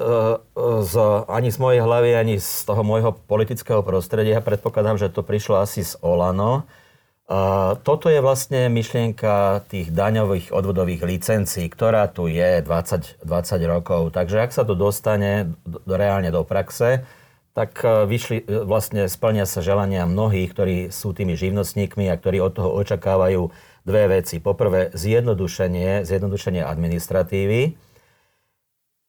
[0.80, 0.94] z,
[1.28, 4.40] ani z mojej hlavy, ani z toho môjho politického prostredia.
[4.40, 6.64] Predpokladám, že to prišlo asi z Olano
[7.86, 14.10] toto je vlastne myšlienka tých daňových odvodových licencií, ktorá tu je 20, 20 rokov.
[14.10, 17.06] Takže ak sa to dostane do, reálne do praxe,
[17.54, 22.42] tak e, vyšli, e, vlastne splnia sa želania mnohých, ktorí sú tými živnostníkmi a ktorí
[22.42, 23.46] od toho očakávajú
[23.86, 24.42] dve veci.
[24.42, 27.78] Poprvé, zjednodušenie, zjednodušenie administratívy,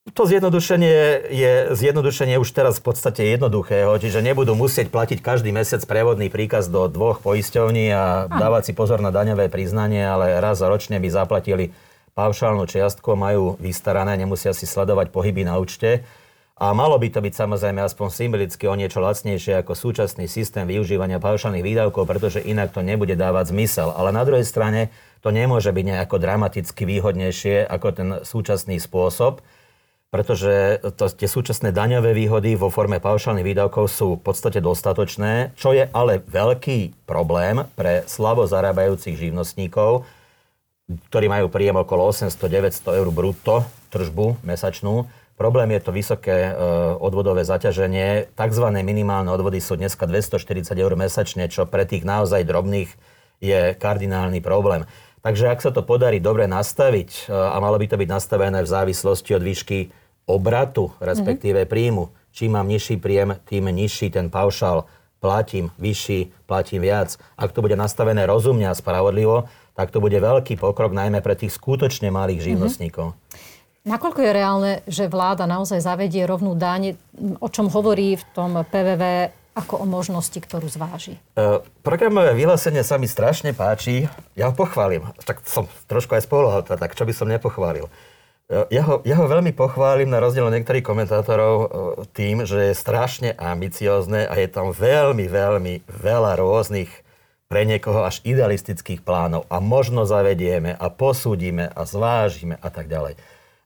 [0.09, 5.85] to zjednodušenie je zjednodušenie už teraz v podstate jednoduchého, čiže nebudú musieť platiť každý mesiac
[5.85, 10.97] prevodný príkaz do dvoch poisťovní a dávať si pozor na daňové priznanie, ale raz ročne
[10.97, 11.69] by zaplatili
[12.17, 16.01] paušálnu čiastku, majú vystarané, nemusia si sledovať pohyby na účte.
[16.61, 21.17] A malo by to byť samozrejme aspoň symbolicky o niečo lacnejšie ako súčasný systém využívania
[21.17, 23.89] paušálnych výdavkov, pretože inak to nebude dávať zmysel.
[23.89, 24.93] Ale na druhej strane
[25.25, 29.41] to nemôže byť nejako dramaticky výhodnejšie ako ten súčasný spôsob
[30.11, 35.71] pretože to, tie súčasné daňové výhody vo forme paušálnych výdavkov sú v podstate dostatočné, čo
[35.71, 40.03] je ale veľký problém pre slabo zarábajúcich živnostníkov,
[41.07, 45.07] ktorí majú príjem okolo 800-900 eur brutto tržbu mesačnú.
[45.39, 46.53] Problém je to vysoké e,
[46.99, 48.35] odvodové zaťaženie.
[48.35, 52.91] Takzvané minimálne odvody sú dneska 240 eur mesačne, čo pre tých naozaj drobných
[53.39, 54.83] je kardinálny problém.
[55.23, 58.69] Takže ak sa to podarí dobre nastaviť, e, a malo by to byť nastavené v
[58.69, 61.73] závislosti od výšky obratu, respektíve mm-hmm.
[61.73, 62.03] príjmu.
[62.31, 64.87] Čím mám nižší príjem, tým nižší ten paušál
[65.21, 67.19] platím, vyšší, platím viac.
[67.37, 69.45] Ak to bude nastavené rozumne a spravodlivo,
[69.77, 72.47] tak to bude veľký pokrok najmä pre tých skutočne malých mhm.
[72.47, 73.07] živnostníkov.
[73.13, 73.49] Mm-hmm.
[73.81, 77.01] Nakoľko je reálne, že vláda naozaj zavedie rovnú daň,
[77.41, 81.17] o čom hovorí v tom PVV ako o možnosti, ktorú zváži?
[81.33, 84.05] E, programové vyhlásenie sa mi strašne páči.
[84.37, 85.09] Ja ho pochválim.
[85.25, 87.89] Tak som trošku aj spoluhol, tak čo by som nepochválil.
[88.51, 91.67] Ja ho, ja ho veľmi pochválim na rozdiel od niektorých komentátorov e,
[92.11, 96.91] tým, že je strašne ambiciózne a je tam veľmi, veľmi veľa rôznych
[97.47, 103.15] pre niekoho až idealistických plánov a možno zavedieme a posúdime a zvážime a tak ďalej.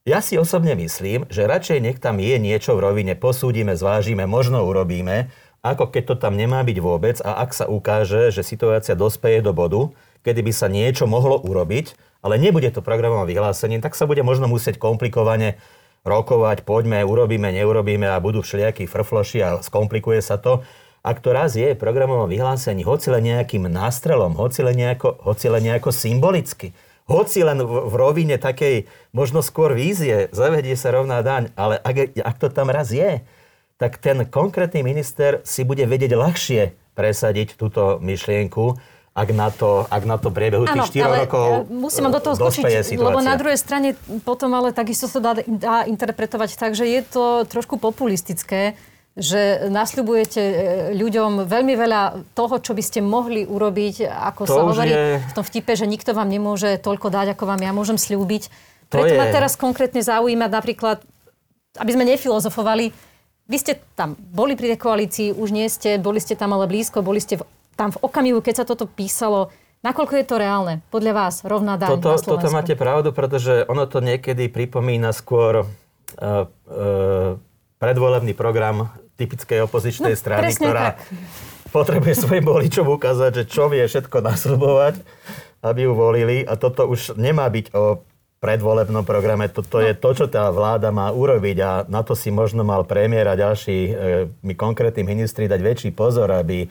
[0.06, 4.70] Ja si osobne myslím, že radšej nech tam je niečo v rovine, posúdime, zvážime, možno
[4.70, 5.34] urobíme,
[5.66, 9.50] ako keď to tam nemá byť vôbec a ak sa ukáže, že situácia dospeje do
[9.50, 9.90] bodu,
[10.22, 14.50] kedy by sa niečo mohlo urobiť, ale nebude to programové vyhlásenie, tak sa bude možno
[14.50, 15.62] musieť komplikovane
[16.02, 20.66] rokovať, poďme, urobíme, neurobíme a budú všelijakí frfloši a skomplikuje sa to.
[21.06, 25.70] Ak to raz je programové vyhlásenie, hoci len nejakým nástrelom, hoci len nejako, hoci len
[25.70, 26.74] nejako symbolicky,
[27.06, 32.18] hoci len v, v rovine takej možno skôr vízie, zavedie sa rovná daň, ale ak,
[32.18, 33.22] ak to tam raz je,
[33.78, 36.62] tak ten konkrétny minister si bude vedieť ľahšie
[36.98, 38.82] presadiť túto myšlienku,
[39.16, 43.24] ak na to, ak na to priebehu tých 4 rokov musím do toho skočiť, lebo
[43.24, 43.96] na druhej strane
[44.28, 48.76] potom ale takisto sa dá, dá interpretovať tak, že je to trošku populistické,
[49.16, 50.56] že nasľubujete e,
[51.00, 52.02] ľuďom veľmi veľa
[52.36, 55.24] toho, čo by ste mohli urobiť, ako to sa hovorí je...
[55.24, 58.52] v tom vtipe, že nikto vám nemôže toľko dať, ako vám ja môžem slúbiť.
[58.92, 59.20] Preto je...
[59.20, 61.00] ma teraz konkrétne zaujímať napríklad,
[61.80, 62.92] aby sme nefilozofovali,
[63.48, 67.00] vy ste tam boli pri tej koalícii, už nie ste, boli ste tam ale blízko,
[67.00, 69.52] boli ste v, tam v okamihu, keď sa toto písalo.
[69.86, 70.74] Nakoľko je to reálne?
[70.90, 72.32] Podľa vás rovná daň toto, na Slovensku?
[72.42, 75.68] Toto máte pravdu, pretože ono to niekedy pripomína skôr uh,
[76.18, 77.38] uh,
[77.78, 81.06] predvolebný program typickej opozičnej no, strany, ktorá tak.
[81.70, 84.96] potrebuje svojim voličom ukázať, že čo vie všetko nasľubovať,
[85.62, 86.42] aby ju volili.
[86.42, 88.02] A toto už nemá byť o
[88.44, 89.50] predvolebnom programe.
[89.50, 93.34] Toto je to, čo tá vláda má urobiť a na to si možno mal premiér
[93.34, 93.92] a ďalší e,
[94.46, 96.70] my konkrétni ministri dať väčší pozor, aby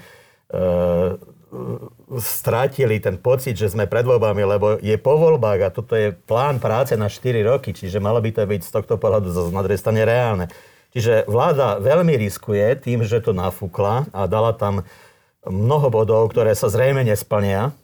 [2.18, 6.58] strátili ten pocit, že sme pred voľbami, lebo je po voľbách a toto je plán
[6.58, 10.02] práce na 4 roky, čiže malo by to byť z tohto pohľadu na druhej strane
[10.02, 10.50] reálne.
[10.94, 14.86] Čiže vláda veľmi riskuje tým, že to nafúkla a dala tam
[15.42, 17.74] mnoho bodov, ktoré sa zrejme nesplnia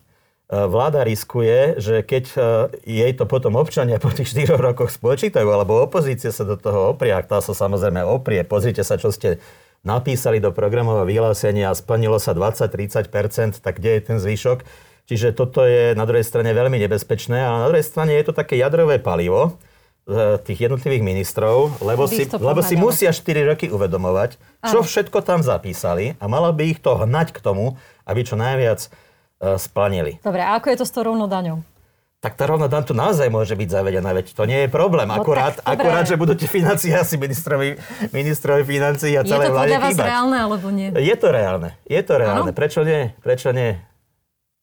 [0.51, 2.39] E, vláda riskuje, že keď e,
[2.83, 7.15] jej to potom občania po tých 4 rokoch spočítajú, alebo opozícia sa do toho oprie,
[7.15, 9.39] ak tá sa samozrejme oprie, pozrite sa, čo ste
[9.87, 14.65] napísali do programového vyhlásenia a splnilo sa 20-30%, tak kde je ten zvyšok?
[15.09, 18.55] Čiže toto je na druhej strane veľmi nebezpečné a na druhej strane je to také
[18.55, 19.59] jadrové palivo
[20.07, 24.39] e, tých jednotlivých ministrov, lebo si, lebo si musia 4 roky uvedomovať,
[24.71, 27.75] čo všetko tam zapísali a malo by ich to hnať k tomu,
[28.07, 28.87] aby čo najviac
[29.41, 30.21] E, splanili.
[30.21, 31.65] Dobre, a ako je to s tou rovnou daňou?
[32.21, 35.09] Tak tá rovná daň tu naozaj môže byť zavedená, veď to nie je problém.
[35.09, 37.81] No akurát, tak, akurát že budú tie financie asi ministrovi,
[38.13, 40.09] ministrovi financií a celé vláde Je to podľa vás chýbať.
[40.13, 40.89] reálne, alebo nie?
[40.93, 41.69] Je to reálne.
[41.89, 42.53] Je to reálne.
[42.53, 42.57] Ano?
[42.57, 43.17] Prečo nie?
[43.25, 43.81] Prečo nie?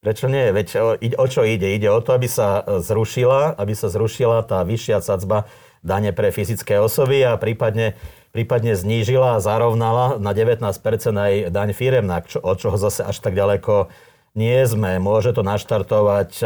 [0.06, 0.54] Prečo nie?
[0.54, 1.74] Veď o, o čo ide?
[1.74, 5.50] Ide o to, aby sa zrušila, aby sa zrušila tá vyššia sadzba
[5.82, 7.98] dane pre fyzické osoby a prípadne,
[8.38, 10.62] prípadne znížila a zarovnala na 19%
[11.10, 13.90] aj daň firemná, čo, od čoho zase až tak ďaleko
[14.38, 16.46] nie sme, môže to naštartovať e,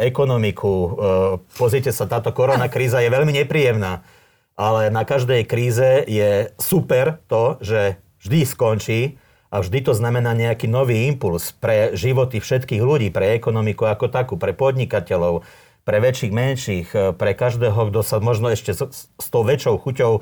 [0.00, 0.72] ekonomiku.
[0.72, 0.88] E,
[1.60, 4.00] pozrite sa, táto korona kríza je veľmi nepríjemná,
[4.56, 9.00] ale na každej kríze je super to, že vždy skončí
[9.52, 14.34] a vždy to znamená nejaký nový impuls pre životy všetkých ľudí, pre ekonomiku ako takú,
[14.40, 15.44] pre podnikateľov,
[15.84, 20.12] pre väčších, menších, e, pre každého, kto sa možno ešte s, s tou väčšou chuťou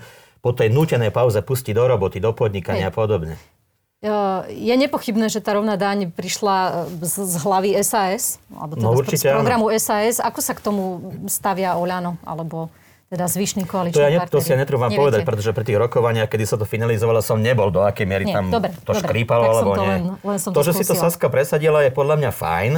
[0.42, 2.92] po tej nutenej pauze pustí do roboty, do podnikania Hej.
[2.92, 3.34] a podobne.
[4.52, 9.00] Je nepochybné, že tá rovná daň prišla e, z, z hlavy SAS, alebo teda no,
[9.00, 9.80] z programu áno.
[9.80, 10.20] SAS.
[10.20, 12.68] Ako sa k tomu stavia Oľano, alebo
[13.08, 16.28] teda zvyšný koaličný to, ja ne, to si ja netrúfam povedať, pretože pri tých rokovaniach,
[16.28, 19.44] kedy sa to finalizovalo, som nebol, do akej miery nie, tam dobre, to dobre, škrípalo,
[19.44, 19.88] alebo to nie.
[19.88, 22.72] Len, len som to, to že si to Saska presadila, je podľa mňa fajn.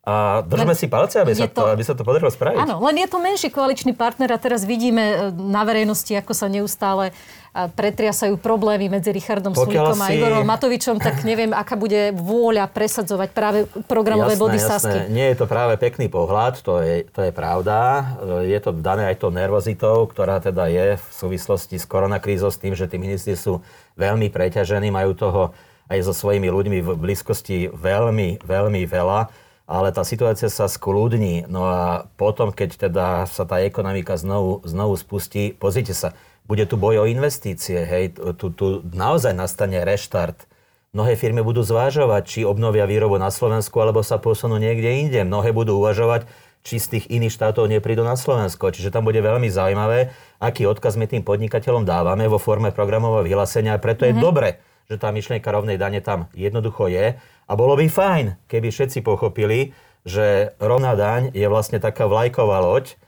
[0.00, 2.56] A držme len si palce, aby sa, to, aby sa to podarilo spraviť.
[2.56, 6.48] Áno, len je to menší koaličný partner a teraz vidíme e, na verejnosti, ako sa
[6.48, 7.12] neustále
[7.50, 10.06] pretriasajú problémy medzi Richardom Pokiaľ Sulíkom si...
[10.06, 14.70] a Igorom Matovičom, tak neviem, aká bude vôľa presadzovať práve programové jasné, body jasné.
[14.70, 14.98] Sasky.
[15.10, 18.06] Nie je to práve pekný pohľad, to je, to je pravda.
[18.46, 22.78] Je to dané aj tou nervozitou, ktorá teda je v súvislosti s koronakrízou, s tým,
[22.78, 23.66] že tí ministri sú
[23.98, 25.42] veľmi preťažení, majú toho
[25.90, 31.46] aj so svojimi ľuďmi v blízkosti veľmi, veľmi veľa ale tá situácia sa skľudní.
[31.46, 36.18] No a potom, keď teda sa tá ekonomika znovu, znovu spustí, pozrite sa,
[36.50, 40.50] bude tu boj o investície, hej, tu, tu naozaj nastane reštart.
[40.90, 45.22] Mnohé firmy budú zvážovať, či obnovia výrobu na Slovensku, alebo sa posunú niekde inde.
[45.22, 46.26] Mnohé budú uvažovať,
[46.66, 48.74] či z tých iných štátov neprídu na Slovensko.
[48.74, 50.10] Čiže tam bude veľmi zaujímavé,
[50.42, 53.78] aký odkaz my tým podnikateľom dávame vo forme programového vyhlásenia.
[53.78, 54.10] A preto mm-hmm.
[54.10, 54.24] je mhm.
[54.26, 54.48] dobre,
[54.90, 57.14] že tá myšlienka rovnej dane tam jednoducho je.
[57.46, 59.70] A bolo by fajn, keby všetci pochopili,
[60.02, 62.98] že rovná daň je vlastne taká vlajková loď,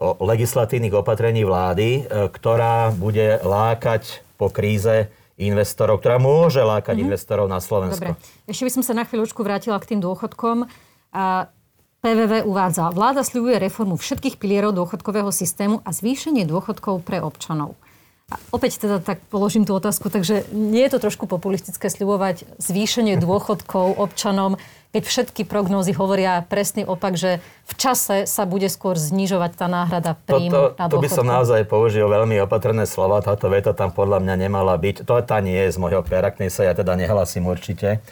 [0.00, 7.06] legislatívnych opatrení vlády, e, ktorá bude lákať po kríze investorov, ktorá môže lákať mm-hmm.
[7.12, 8.16] investorov na Slovensko.
[8.16, 8.48] Dobre.
[8.48, 10.64] Ešte by som sa na chvíľučku vrátila k tým dôchodkom.
[11.12, 11.52] A
[12.00, 17.76] PVV uvádza, vláda sľubuje reformu všetkých pilierov dôchodkového systému a zvýšenie dôchodkov pre občanov.
[18.30, 23.18] A opäť teda tak položím tú otázku, takže nie je to trošku populistické sľubovať zvýšenie
[23.18, 24.54] dôchodkov občanom,
[24.90, 30.18] keď všetky prognózy hovoria presný opak, že v čase sa bude skôr znižovať tá náhrada
[30.26, 33.22] príjmu na To by som naozaj použil veľmi opatrné slova.
[33.22, 35.06] Táto veta tam podľa mňa nemala byť.
[35.06, 38.02] To tá nie je z môjho pera, k sa ja teda nehlasím určite.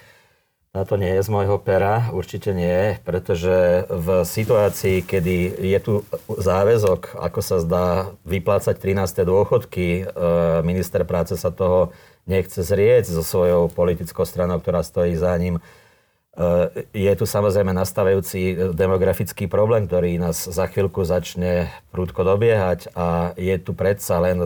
[0.68, 5.92] Táto nie je z môjho pera, určite nie, pretože v situácii, kedy je tu
[6.28, 7.86] záväzok, ako sa zdá,
[8.28, 9.24] vyplácať 13.
[9.24, 10.22] dôchodky, e,
[10.62, 11.96] minister práce sa toho
[12.28, 15.58] nechce zrieť so svojou politickou stranou, ktorá stojí za ním
[16.38, 23.34] Eh, je tu samozrejme nastavajúci demografický problém, ktorý nás za chvíľku začne prúdko dobiehať a
[23.34, 24.38] je tu predsa len,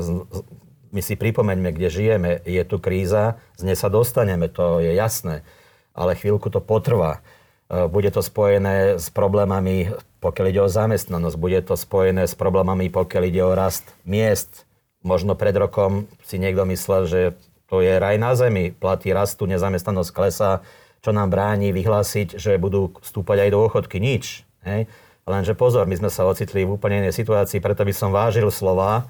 [0.88, 5.44] my si pripomeňme, kde žijeme, je tu kríza, z nej sa dostaneme, to je jasné,
[5.92, 7.24] ale chvíľku to potrvá.
[7.72, 12.92] Eh, bude to spojené s problémami, pokiaľ ide o zamestnanosť, bude to spojené s problémami,
[12.92, 14.68] pokiaľ ide o rast miest,
[15.00, 17.20] možno pred rokom si niekto myslel, že
[17.72, 20.60] to je raj na zemi, platy rastú, nezamestnanosť klesá,
[21.00, 23.96] čo nám bráni vyhlásiť, že budú stúpať aj dôchodky.
[23.98, 24.44] Nič.
[24.62, 24.86] Hej?
[25.24, 29.08] Lenže pozor, my sme sa ocitli v úplne inej situácii, preto by som vážil slova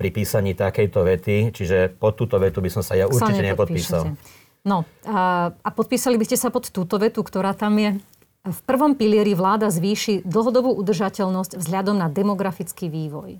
[0.00, 4.16] pri písaní takejto vety, čiže pod túto vetu by som sa ja určite nepodpísal.
[4.64, 7.96] No a, a podpísali by ste sa pod túto vetu, ktorá tam je.
[8.40, 13.36] V prvom pilieri vláda zvýši dlhodobú udržateľnosť vzhľadom na demografický vývoj.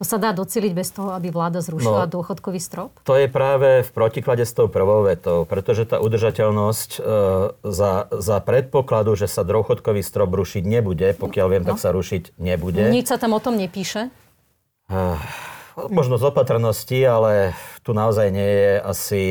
[0.00, 2.88] To sa dá doceliť bez toho, aby vláda zrušila no, dôchodkový strop?
[3.04, 7.00] To je práve v protiklade s tou prvou vetou, pretože tá udržateľnosť e,
[7.68, 11.76] za, za predpokladu, že sa dôchodkový strop rušiť nebude, pokiaľ viem, no.
[11.76, 12.80] tak sa rušiť nebude.
[12.88, 14.08] Nič sa tam o tom nepíše?
[14.88, 15.00] E,
[15.92, 17.52] možno z opatrnosti, ale
[17.84, 19.22] tu naozaj nie je asi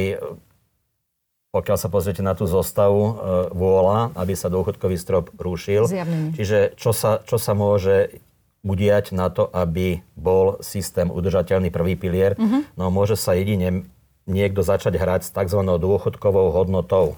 [1.49, 3.13] pokiaľ sa pozriete na tú zostavu, e,
[3.53, 5.89] vôľa, aby sa dôchodkový strop rušil.
[5.89, 6.37] Zjavne.
[6.37, 8.21] Čiže čo sa, čo sa môže
[8.61, 12.35] udiať na to, aby bol systém udržateľný prvý pilier.
[12.35, 12.67] Uh-huh.
[12.75, 13.87] No môže sa jedine
[14.27, 15.63] niekto začať hrať s tzv.
[15.63, 17.15] dôchodkovou hodnotou.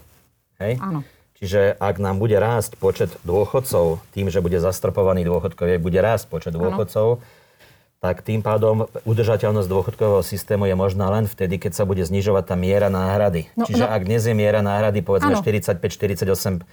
[0.62, 0.78] Hej?
[0.78, 1.02] Áno.
[1.41, 6.54] Čiže ak nám bude rásť počet dôchodcov, tým, že bude zastropovaný dôchodkovie, bude rásť počet
[6.54, 7.41] dôchodcov, ano
[8.02, 12.58] tak tým pádom udržateľnosť dôchodkového systému je možná len vtedy, keď sa bude znižovať tá
[12.58, 13.54] miera náhrady.
[13.54, 16.66] No, Čiže no, ak dnes je miera náhrady povedzme 45-48%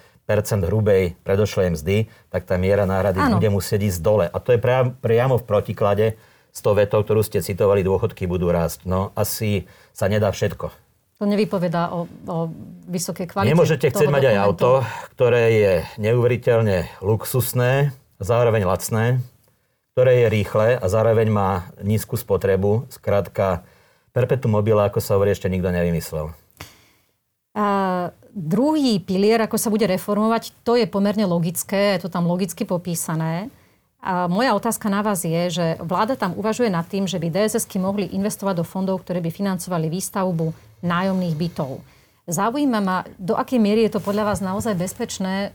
[0.64, 3.36] hrubej predošlej mzdy, tak tá miera náhrady ano.
[3.36, 4.24] bude musieť ísť dole.
[4.24, 4.60] A to je
[5.04, 6.16] priamo v protiklade
[6.48, 8.88] s tou vetou, ktorú ste citovali, dôchodky budú rásť.
[8.88, 10.72] No asi sa nedá všetko.
[11.20, 12.48] To nevypovedá o, o
[12.88, 13.52] vysokej kvalite.
[13.52, 14.80] Nemôžete chcieť mať aj auto,
[15.12, 19.20] ktoré je neuveriteľne luxusné, zároveň lacné,
[19.98, 22.86] ktoré je rýchle a zároveň má nízku spotrebu.
[22.86, 23.66] Skrátka,
[24.14, 26.30] perpetuum mobile, ako sa hovorí, ešte nikto nevymyslel.
[27.58, 27.66] A
[28.30, 33.50] druhý pilier, ako sa bude reformovať, to je pomerne logické, je to tam logicky popísané.
[33.98, 37.82] A moja otázka na vás je, že vláda tam uvažuje nad tým, že by DSSky
[37.82, 41.82] mohli investovať do fondov, ktoré by financovali výstavbu nájomných bytov.
[42.30, 45.50] Zaujíma ma, do akej miery je to podľa vás naozaj bezpečné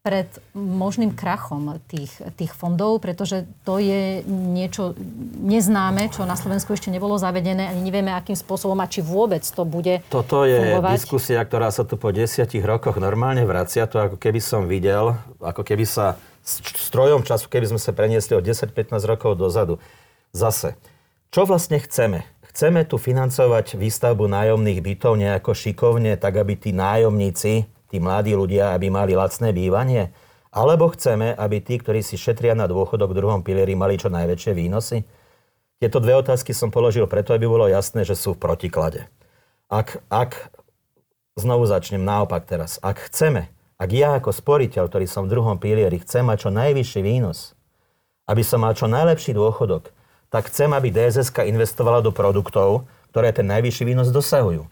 [0.00, 2.08] pred možným krachom tých,
[2.40, 4.96] tých fondov, pretože to je niečo
[5.44, 9.68] neznáme, čo na Slovensku ešte nebolo zavedené, ani nevieme, akým spôsobom a či vôbec to
[9.68, 10.96] bude Toto je fungovať.
[10.96, 13.84] diskusia, ktorá sa tu po desiatich rokoch normálne vracia.
[13.92, 16.16] To ako keby som videl, ako keby sa
[16.48, 19.76] strojom času, keby sme sa preniesli o 10-15 rokov dozadu.
[20.32, 20.80] Zase,
[21.28, 22.24] čo vlastne chceme?
[22.48, 28.72] Chceme tu financovať výstavbu nájomných bytov nejako šikovne, tak aby tí nájomníci tí mladí ľudia,
[28.78, 30.14] aby mali lacné bývanie?
[30.50, 34.52] Alebo chceme, aby tí, ktorí si šetria na dôchodok v druhom pilieri, mali čo najväčšie
[34.54, 35.02] výnosy?
[35.82, 39.06] Tieto dve otázky som položil preto, aby bolo jasné, že sú v protiklade.
[39.70, 40.52] Ak, ak
[41.38, 43.48] znovu začnem naopak teraz, ak chceme,
[43.80, 47.56] ak ja ako sporiteľ, ktorý som v druhom pilieri, chcem mať čo najvyšší výnos,
[48.28, 49.88] aby som mal čo najlepší dôchodok,
[50.28, 54.68] tak chcem, aby DSS investovala do produktov, ktoré ten najvyšší výnos dosahujú.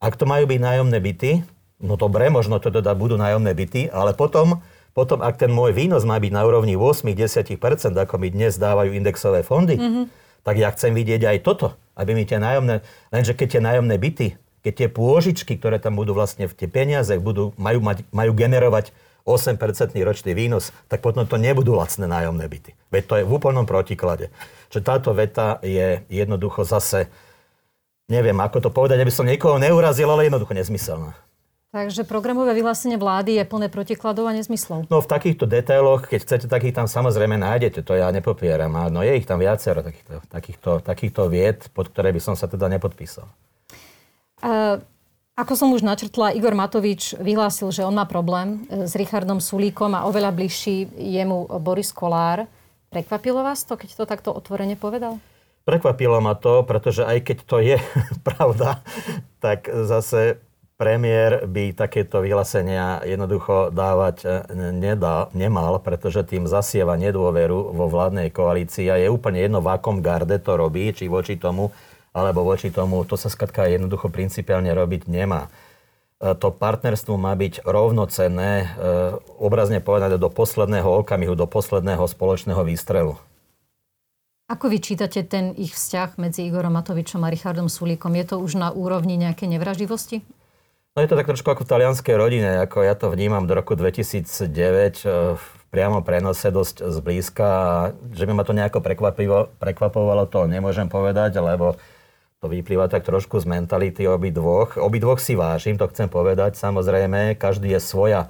[0.00, 1.44] Ak to majú byť nájomné byty,
[1.82, 4.62] no dobre, možno to teda budú nájomné byty, ale potom,
[4.94, 7.58] potom ak ten môj výnos má byť na úrovni 8-10%,
[7.92, 10.04] ako mi dnes dávajú indexové fondy, mm-hmm.
[10.46, 14.26] tak ja chcem vidieť aj toto, aby mi tie nájomné, lenže keď tie nájomné byty,
[14.62, 18.94] keď tie pôžičky, ktoré tam budú vlastne v tie peniaze, budú, majú, mať, majú generovať
[19.26, 19.58] 8%
[20.02, 22.74] ročný výnos, tak potom to nebudú lacné nájomné byty.
[22.90, 24.30] Veď to je v úplnom protiklade.
[24.70, 27.10] Čiže táto veta je jednoducho zase,
[28.10, 31.14] neviem ako to povedať, aby som niekoho neurazil, ale jednoducho nezmyselná.
[31.72, 34.92] Takže programové vyhlásenie vlády je plné protikladov a nezmyslov.
[34.92, 38.92] No v takýchto detailoch, keď chcete, takých tam samozrejme nájdete, to ja nepopieram.
[38.92, 42.68] No je ich tam viacero takýchto, takýchto, takýchto vied, pod ktoré by som sa teda
[42.68, 43.24] nepodpísal.
[44.44, 44.84] Uh,
[45.32, 49.96] ako som už načrtla, Igor Matovič vyhlásil, že on má problém e, s Richardom Sulíkom
[49.96, 52.44] a oveľa bližší jemu Boris Kolár.
[52.92, 55.16] Prekvapilo vás to, keď to takto otvorene povedal?
[55.64, 57.80] Prekvapilo ma to, pretože aj keď to je
[58.28, 58.84] pravda,
[59.40, 60.36] tak zase
[60.82, 64.28] premiér by takéto vyhlásenia jednoducho dávať e,
[64.74, 70.02] nedá, nemal, pretože tým zasieva nedôveru vo vládnej koalícii a je úplne jedno, v akom
[70.02, 71.70] garde to robí, či voči tomu,
[72.10, 75.46] alebo voči tomu, to sa skratka jednoducho principiálne robiť nemá.
[76.18, 78.66] E, to partnerstvo má byť rovnocenné, e,
[79.38, 83.14] obrazne povedané, do posledného okamihu, do posledného spoločného výstrelu.
[84.50, 88.18] Ako vyčítate ten ich vzťah medzi Igorom Matovičom a Richardom Sulíkom?
[88.18, 90.41] Je to už na úrovni nejakej nevraživosti?
[90.92, 93.72] No je to tak trošku ako v talianskej rodine, ako ja to vnímam do roku
[93.72, 97.48] 2009 v eh, priamo prenose dosť zblízka.
[98.12, 98.84] Že by ma to nejako
[99.56, 101.80] prekvapovalo, to nemôžem povedať, lebo
[102.44, 104.76] to vyplýva tak trošku z mentality obidvoch.
[104.76, 106.60] Obidvoch si vážim, to chcem povedať.
[106.60, 108.28] Samozrejme, každý je svoja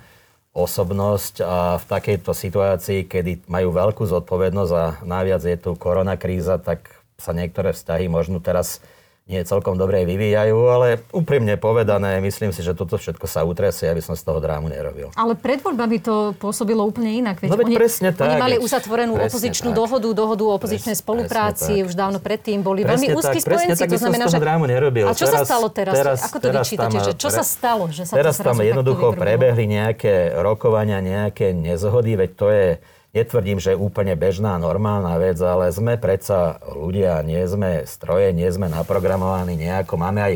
[0.54, 6.62] osobnosť a v takejto situácii, kedy majú veľkú zodpovednosť a najviac je tu korona kríza,
[6.62, 8.78] tak sa niektoré vzťahy možno teraz
[9.22, 14.02] nie celkom dobre vyvíjajú, ale úprimne povedané, myslím si, že toto všetko sa utresie, aby
[14.02, 15.14] som z toho drámu nerobil.
[15.14, 17.38] Ale pred voľbami to pôsobilo úplne inak.
[17.38, 18.26] Veď no veď oni, presne tak.
[18.26, 19.78] Oni mali uzatvorenú opozičnú tak.
[19.78, 23.78] dohodu, dohodu o opozičnej presne, spolupráci, presne už dávno predtým boli presne veľmi úzki spojenci.
[23.78, 24.42] Tak, to znamená, že...
[24.42, 25.06] drámu nerobil.
[25.06, 25.94] A čo teraz, sa stalo teraz?
[25.94, 26.96] teraz Ako to teraz vyčítate?
[26.98, 27.82] Tam, že čo sa stalo?
[27.94, 32.68] Že sa teraz tam jednoducho prebehli nejaké rokovania, nejaké nezhody, veď to je
[33.12, 38.48] Netvrdím, že je úplne bežná, normálna vec, ale sme predsa ľudia, nie sme stroje, nie
[38.48, 40.00] sme naprogramovaní nejako.
[40.00, 40.34] Máme aj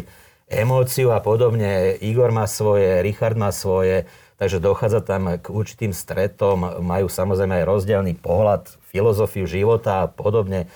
[0.53, 1.97] emóciu a podobne.
[2.05, 4.05] Igor má svoje, Richard má svoje,
[4.37, 6.85] takže dochádza tam k určitým stretom.
[6.85, 10.68] Majú samozrejme aj rozdielný pohľad, filozofiu života a podobne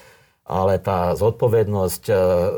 [0.50, 2.14] ale tá zodpovednosť e,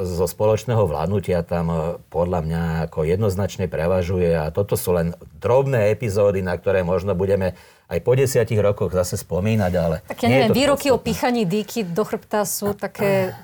[0.09, 1.76] zo spoločného vládnutia tam e,
[2.09, 7.53] podľa mňa ako jednoznačne prevažuje a toto sú len drobné epizódy, na ktoré možno budeme
[7.93, 9.97] aj po desiatich rokoch zase spomínať, ale...
[10.09, 13.36] Tak ja neviem, výroky o pichaní dýky do chrbta sú také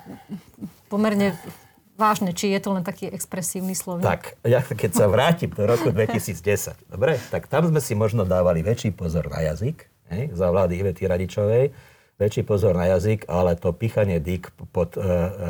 [0.88, 1.36] pomerne
[2.00, 4.06] vážne, či je to len taký expresívny slovník?
[4.06, 8.64] Tak, ja keď sa vrátim do roku 2010, dobre, tak tam sme si možno dávali
[8.64, 9.84] väčší pozor na jazyk,
[10.14, 11.74] hej, za vlády Ivety Radičovej,
[12.16, 15.02] väčší pozor na jazyk, ale to pichanie dík pod e,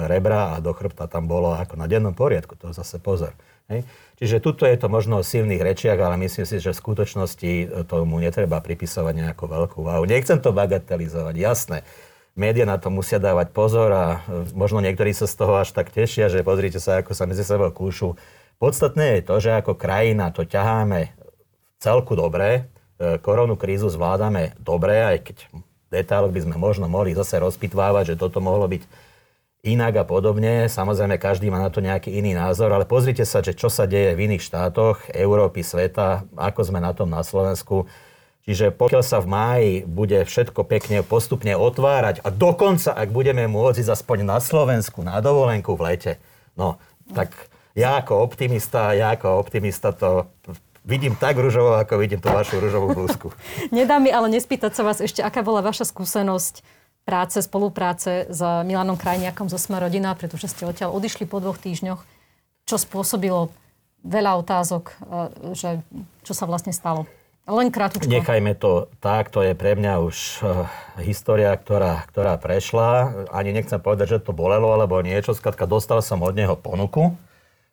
[0.09, 3.37] rebra a do chrbta tam bolo ako na dennom poriadku, to zase pozor.
[3.69, 3.85] Hej.
[4.19, 7.51] Čiže tuto je to možno o silných rečiach, ale myslím si, že v skutočnosti
[7.87, 10.03] tomu netreba pripisovať nejakú veľkú váhu.
[10.11, 11.87] Nechcem to bagatelizovať, jasné.
[12.35, 15.91] Média na to musia dávať pozor a e, možno niektorí sa z toho až tak
[15.91, 18.15] tešia, že pozrite sa, ako sa medzi sebou kúšu.
[18.63, 21.11] Podstatné je to, že ako krajina to ťaháme
[21.83, 25.37] celku dobre, e, koronu krízu zvládame dobre, aj keď
[25.91, 28.83] detailoch by sme možno mohli zase rozpitvávať, že toto mohlo byť
[29.75, 30.71] inak a podobne.
[30.71, 34.17] Samozrejme, každý má na to nejaký iný názor, ale pozrite sa, že čo sa deje
[34.17, 37.85] v iných štátoch Európy, sveta, ako sme na tom na Slovensku.
[38.49, 43.85] Čiže pokiaľ sa v máji bude všetko pekne postupne otvárať a dokonca, ak budeme môcť
[43.85, 46.13] ísť aspoň na Slovensku, na dovolenku v lete,
[46.57, 46.81] no,
[47.13, 47.37] tak
[47.77, 50.33] ja ako optimista, ja ako optimista to
[50.89, 53.29] vidím tak rúžovo, ako vidím tú vašu rúžovú blúzku.
[53.77, 56.65] Nedá mi ale nespýtať sa vás ešte, aká bola vaša skúsenosť
[57.09, 59.81] práce, spolupráce s Milanom Krajniakom zo Sme
[60.13, 62.05] pretože ste odtiaľ odišli po dvoch týždňoch.
[62.69, 63.49] Čo spôsobilo
[64.05, 64.95] veľa otázok, e,
[65.57, 65.81] že
[66.21, 67.09] čo sa vlastne stalo?
[67.49, 68.05] Len krátko.
[68.05, 70.69] Nechajme to tak, to je pre mňa už uh,
[71.01, 73.25] história, ktorá, ktorá prešla.
[73.33, 75.33] Ani nechcem povedať, že to bolelo, alebo niečo.
[75.33, 77.17] Skladka, dostal som od neho ponuku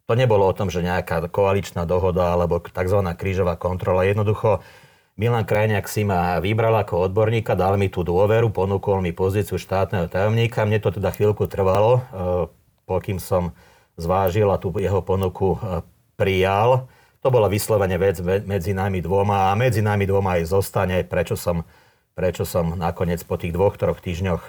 [0.06, 3.00] to nebolo o tom, že nejaká koaličná dohoda alebo tzv.
[3.18, 4.06] krížová kontrola.
[4.06, 4.62] Jednoducho
[5.16, 10.12] Milan Krajniak si ma vybral ako odborníka, dal mi tú dôveru, ponúkol mi pozíciu štátneho
[10.12, 10.68] tajomníka.
[10.68, 12.02] Mne to teda chvíľku trvalo, e,
[12.84, 13.56] pokým som
[13.96, 15.88] zvážil a tú jeho ponuku e,
[16.20, 16.92] prijal.
[17.24, 21.64] To bola vyslovene vec medzi nami dvoma a medzi nami dvoma aj zostane, prečo som,
[22.12, 24.44] prečo som nakoniec po tých dvoch, troch týždňoch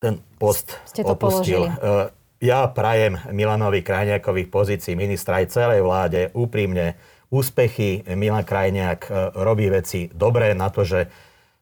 [0.00, 1.68] ten post Ste to opustil.
[1.68, 1.76] Položili.
[1.76, 6.96] E, ja prajem Milanovi Krajniakovi v pozícii ministra aj celej vláde úprimne
[7.28, 8.04] úspechy.
[8.16, 11.08] Milan Krajniak e, robí veci dobré na to, že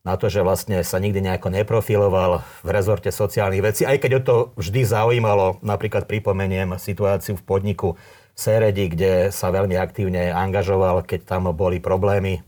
[0.07, 4.23] na to, že vlastne sa nikdy nejako neprofiloval v rezorte sociálnych vecí, aj keď o
[4.23, 11.03] to vždy zaujímalo, napríklad pripomeniem situáciu v podniku v Seredi, kde sa veľmi aktívne angažoval,
[11.03, 12.41] keď tam boli problémy e,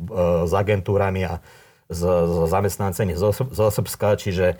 [0.46, 1.42] s agentúrami a
[1.90, 4.54] s, s zamestnancami zo, zo Srbska, čiže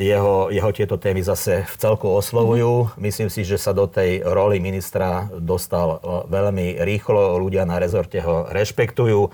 [0.00, 2.88] jeho, jeho tieto témy zase v celku oslovujú.
[2.88, 3.00] Mm-hmm.
[3.04, 7.36] Myslím si, že sa do tej roli ministra dostal eh, veľmi rýchlo.
[7.36, 9.28] Ľudia na rezorte ho rešpektujú.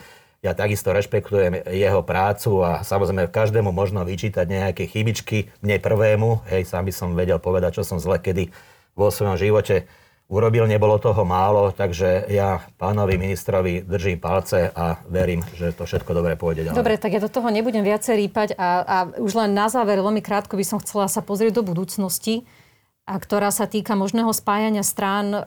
[0.44, 5.50] Ja takisto rešpektujem jeho prácu a samozrejme každému možno vyčítať nejaké chybičky.
[5.64, 8.54] Mne prvému, hej, sám by som vedel povedať, čo som zle kedy
[8.94, 9.90] vo svojom živote
[10.26, 16.10] urobil, nebolo toho málo, takže ja pánovi ministrovi držím palce a verím, že to všetko
[16.10, 16.78] dobre pôjde ďalej.
[16.78, 20.18] Dobre, tak ja do toho nebudem viacej rýpať a, a už len na záver, veľmi
[20.18, 22.42] krátko by som chcela sa pozrieť do budúcnosti,
[23.06, 25.40] a ktorá sa týka možného spájania strán, e,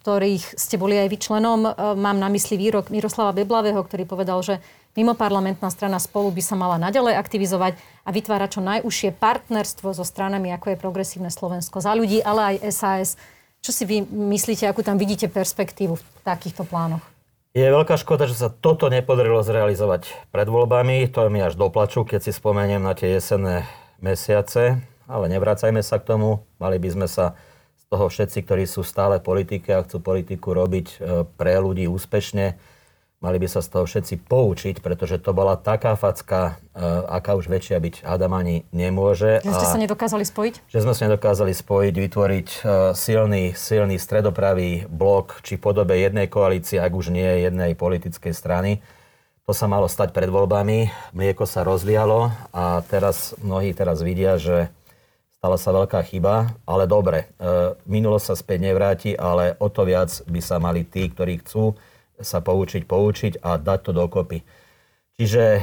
[0.00, 1.68] ktorých ste boli aj vy členom.
[1.68, 1.70] E,
[2.00, 4.56] mám na mysli výrok Miroslava Beblavého, ktorý povedal, že
[4.96, 10.00] mimo parlamentná strana spolu by sa mala naďalej aktivizovať a vytvárať čo najúžšie partnerstvo so
[10.00, 13.20] stranami, ako je Progresívne Slovensko za ľudí, ale aj SAS
[13.64, 17.00] čo si vy myslíte, akú tam vidíte perspektívu v takýchto plánoch?
[17.56, 21.08] Je veľká škoda, že sa toto nepodarilo zrealizovať pred voľbami.
[21.16, 23.64] To je mi až doplaču, keď si spomeniem na tie jesenné
[24.04, 24.84] mesiace.
[25.08, 26.44] Ale nevracajme sa k tomu.
[26.60, 27.38] Mali by sme sa
[27.80, 32.58] z toho všetci, ktorí sú stále politike a chcú politiku robiť e, pre ľudí úspešne,
[33.24, 37.48] Mali by sa z toho všetci poučiť, pretože to bola taká facka, uh, aká už
[37.48, 39.40] väčšia byť Adam ani nemôže.
[39.40, 40.54] Že ste sa nedokázali spojiť?
[40.68, 46.76] Že sme sa nedokázali spojiť, vytvoriť uh, silný, silný stredopravý blok, či podobe jednej koalície,
[46.76, 48.84] ak už nie jednej politickej strany.
[49.48, 54.68] To sa malo stať pred voľbami, mlieko sa rozlialo a teraz mnohí teraz vidia, že
[55.36, 60.08] stala sa veľká chyba, ale dobre, e, minulosť sa späť nevráti, ale o to viac
[60.24, 61.76] by sa mali tí, ktorí chcú
[62.20, 64.42] sa poučiť, poučiť a dať to dokopy.
[65.14, 65.62] Čiže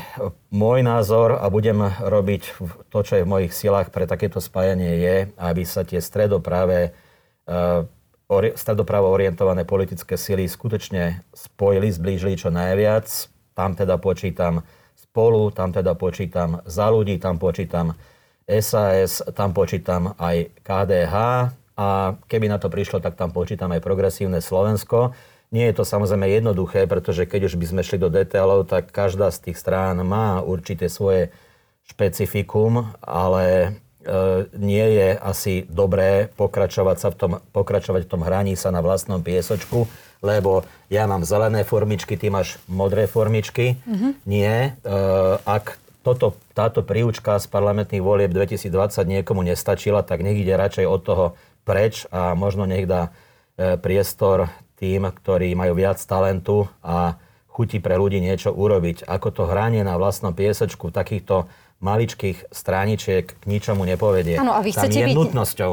[0.55, 2.41] môj názor, a budem robiť
[2.87, 6.95] to, čo je v mojich silách pre takéto spájanie, je, aby sa tie stredopravé,
[7.43, 13.11] e, stredopravo orientované politické sily skutočne spojili, zblížili čo najviac.
[13.51, 14.63] Tam teda počítam
[14.95, 17.99] spolu, tam teda počítam za ľudí, tam počítam
[18.47, 21.15] SAS, tam počítam aj KDH
[21.75, 25.11] a keby na to prišlo, tak tam počítam aj progresívne Slovensko.
[25.51, 29.27] Nie je to samozrejme jednoduché, pretože keď už by sme šli do detailov, tak každá
[29.35, 31.27] z tých strán má určité svoje
[31.91, 33.69] špecifikum, ale e,
[34.55, 39.19] nie je asi dobré pokračovať, sa v tom, pokračovať v tom hraní sa na vlastnom
[39.19, 39.91] piesočku,
[40.23, 43.75] lebo ja mám zelené formičky, ty máš modré formičky.
[43.83, 44.11] Mm-hmm.
[44.23, 44.79] Nie.
[44.87, 44.95] E,
[45.43, 51.01] ak toto, táto príučka z parlamentných volieb 2020 niekomu nestačila, tak nech ide radšej od
[51.03, 51.25] toho
[51.67, 53.11] preč a možno nech dá
[53.59, 54.47] e, priestor
[54.81, 57.21] tým, ktorí majú viac talentu a
[57.53, 59.05] chuti pre ľudí niečo urobiť.
[59.05, 61.45] Ako to hranie na vlastnom piesočku takýchto
[61.85, 64.41] maličkých stráničiek k ničomu nepovedie.
[64.41, 65.17] Ano, a vy chcete Tam je byť...
[65.17, 65.71] nutnosťou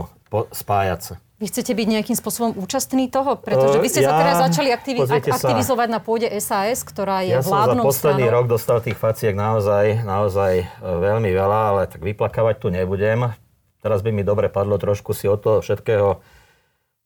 [0.53, 1.15] spájať sa.
[1.39, 3.39] Vy chcete byť nejakým spôsobom účastný toho?
[3.39, 5.95] Pretože vy ste ja, sa teraz začali aktivi- aktivizovať sa.
[5.95, 8.37] na pôde SAS, ktorá je ja vládnou Ja som za posledný stranou.
[8.43, 13.31] rok dostal tých faciek naozaj, naozaj e, veľmi veľa, ale tak vyplakávať tu nebudem.
[13.79, 16.19] Teraz by mi dobre padlo trošku si od toho všetkého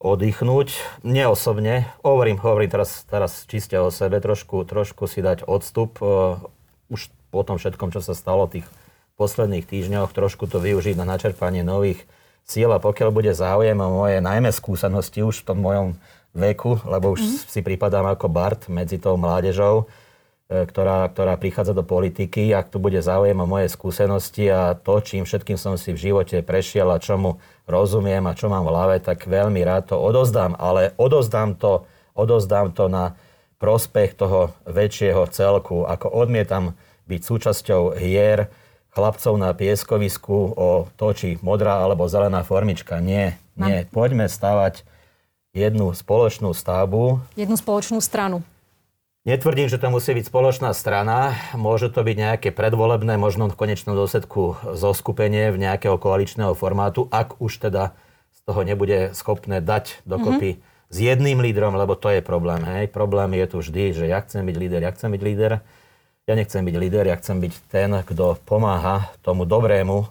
[0.03, 0.75] oddychnúť.
[1.07, 6.03] Neosobne, hovorím, hovorím teraz, teraz čiste o sebe, trošku, trošku si dať odstup.
[6.03, 6.43] Uh,
[6.91, 8.67] už po tom všetkom, čo sa stalo tých
[9.15, 12.03] posledných týždňoch, trošku to využiť na načerpanie nových
[12.43, 15.87] síl a pokiaľ bude záujem o moje najmä skúsenosti už v tom mojom
[16.35, 17.49] veku, lebo už mm-hmm.
[17.49, 20.02] si pripadám ako Bart medzi tou mládežou, e,
[20.53, 25.25] ktorá, ktorá prichádza do politiky, ak tu bude záujem o moje skúsenosti a to, čím
[25.25, 29.25] všetkým som si v živote prešiel a čomu rozumiem a čo mám v hlave, tak
[29.25, 33.17] veľmi rád to odozdám, ale odozdám to, odozdám to na
[33.57, 36.77] prospech toho väčšieho celku, ako odmietam
[37.09, 38.53] byť súčasťou hier,
[38.93, 43.01] chlapcov na pieskovisku o to, či modrá alebo zelená formička.
[43.01, 43.89] Nie, nie.
[43.89, 44.85] Poďme stavať
[45.57, 47.25] jednu spoločnú stavbu.
[47.33, 48.45] Jednu spoločnú stranu.
[49.23, 51.39] Netvrdím, že to musí byť spoločná strana.
[51.55, 57.39] Môže to byť nejaké predvolebné, možno v konečnom dôsledku zoskupenie v nejakého koaličného formátu, ak
[57.39, 57.95] už teda
[58.35, 60.91] z toho nebude schopné dať dokopy mm-hmm.
[60.91, 62.67] s jedným lídrom, lebo to je problém.
[62.67, 62.91] Hej.
[62.91, 65.63] Problém je tu vždy, že ja chcem byť líder, ja chcem byť líder
[66.23, 70.07] ja nechcem byť líder, ja chcem byť ten, kto pomáha tomu dobrému e,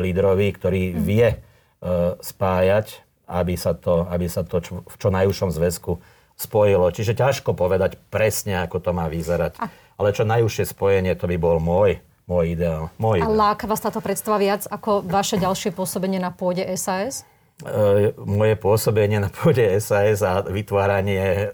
[0.00, 1.00] lídrovi, ktorý mm.
[1.04, 6.00] vie uh, spájať, aby sa to, aby sa to čo, v čo najúžšom zväzku
[6.40, 6.88] spojilo.
[6.88, 9.60] Čiže ťažko povedať presne, ako to má vyzerať.
[9.60, 9.68] A...
[10.00, 12.88] Ale čo najúžšie spojenie, to by bol môj, môj ideál.
[12.96, 13.36] Môj ideál.
[13.36, 17.28] A láka vás táto predstava viac ako vaše ďalšie pôsobenie na pôde SAS?
[17.60, 21.44] E, moje pôsobenie na pôde SAS a vytváranie e,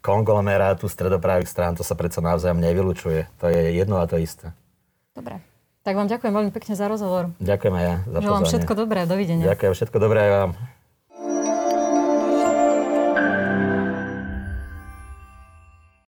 [0.00, 3.28] konglomerátu stredopravých strán, to sa predsa navzájom nevylučuje.
[3.44, 4.56] To je jedno a to isté.
[5.12, 5.44] Dobre.
[5.84, 7.32] Tak vám ďakujem veľmi pekne za rozhovor.
[7.40, 9.00] Ďakujem aj ja za Želám všetko dobré.
[9.04, 9.44] Dovidenia.
[9.52, 10.79] Ďakujem všetko dobré aj vám.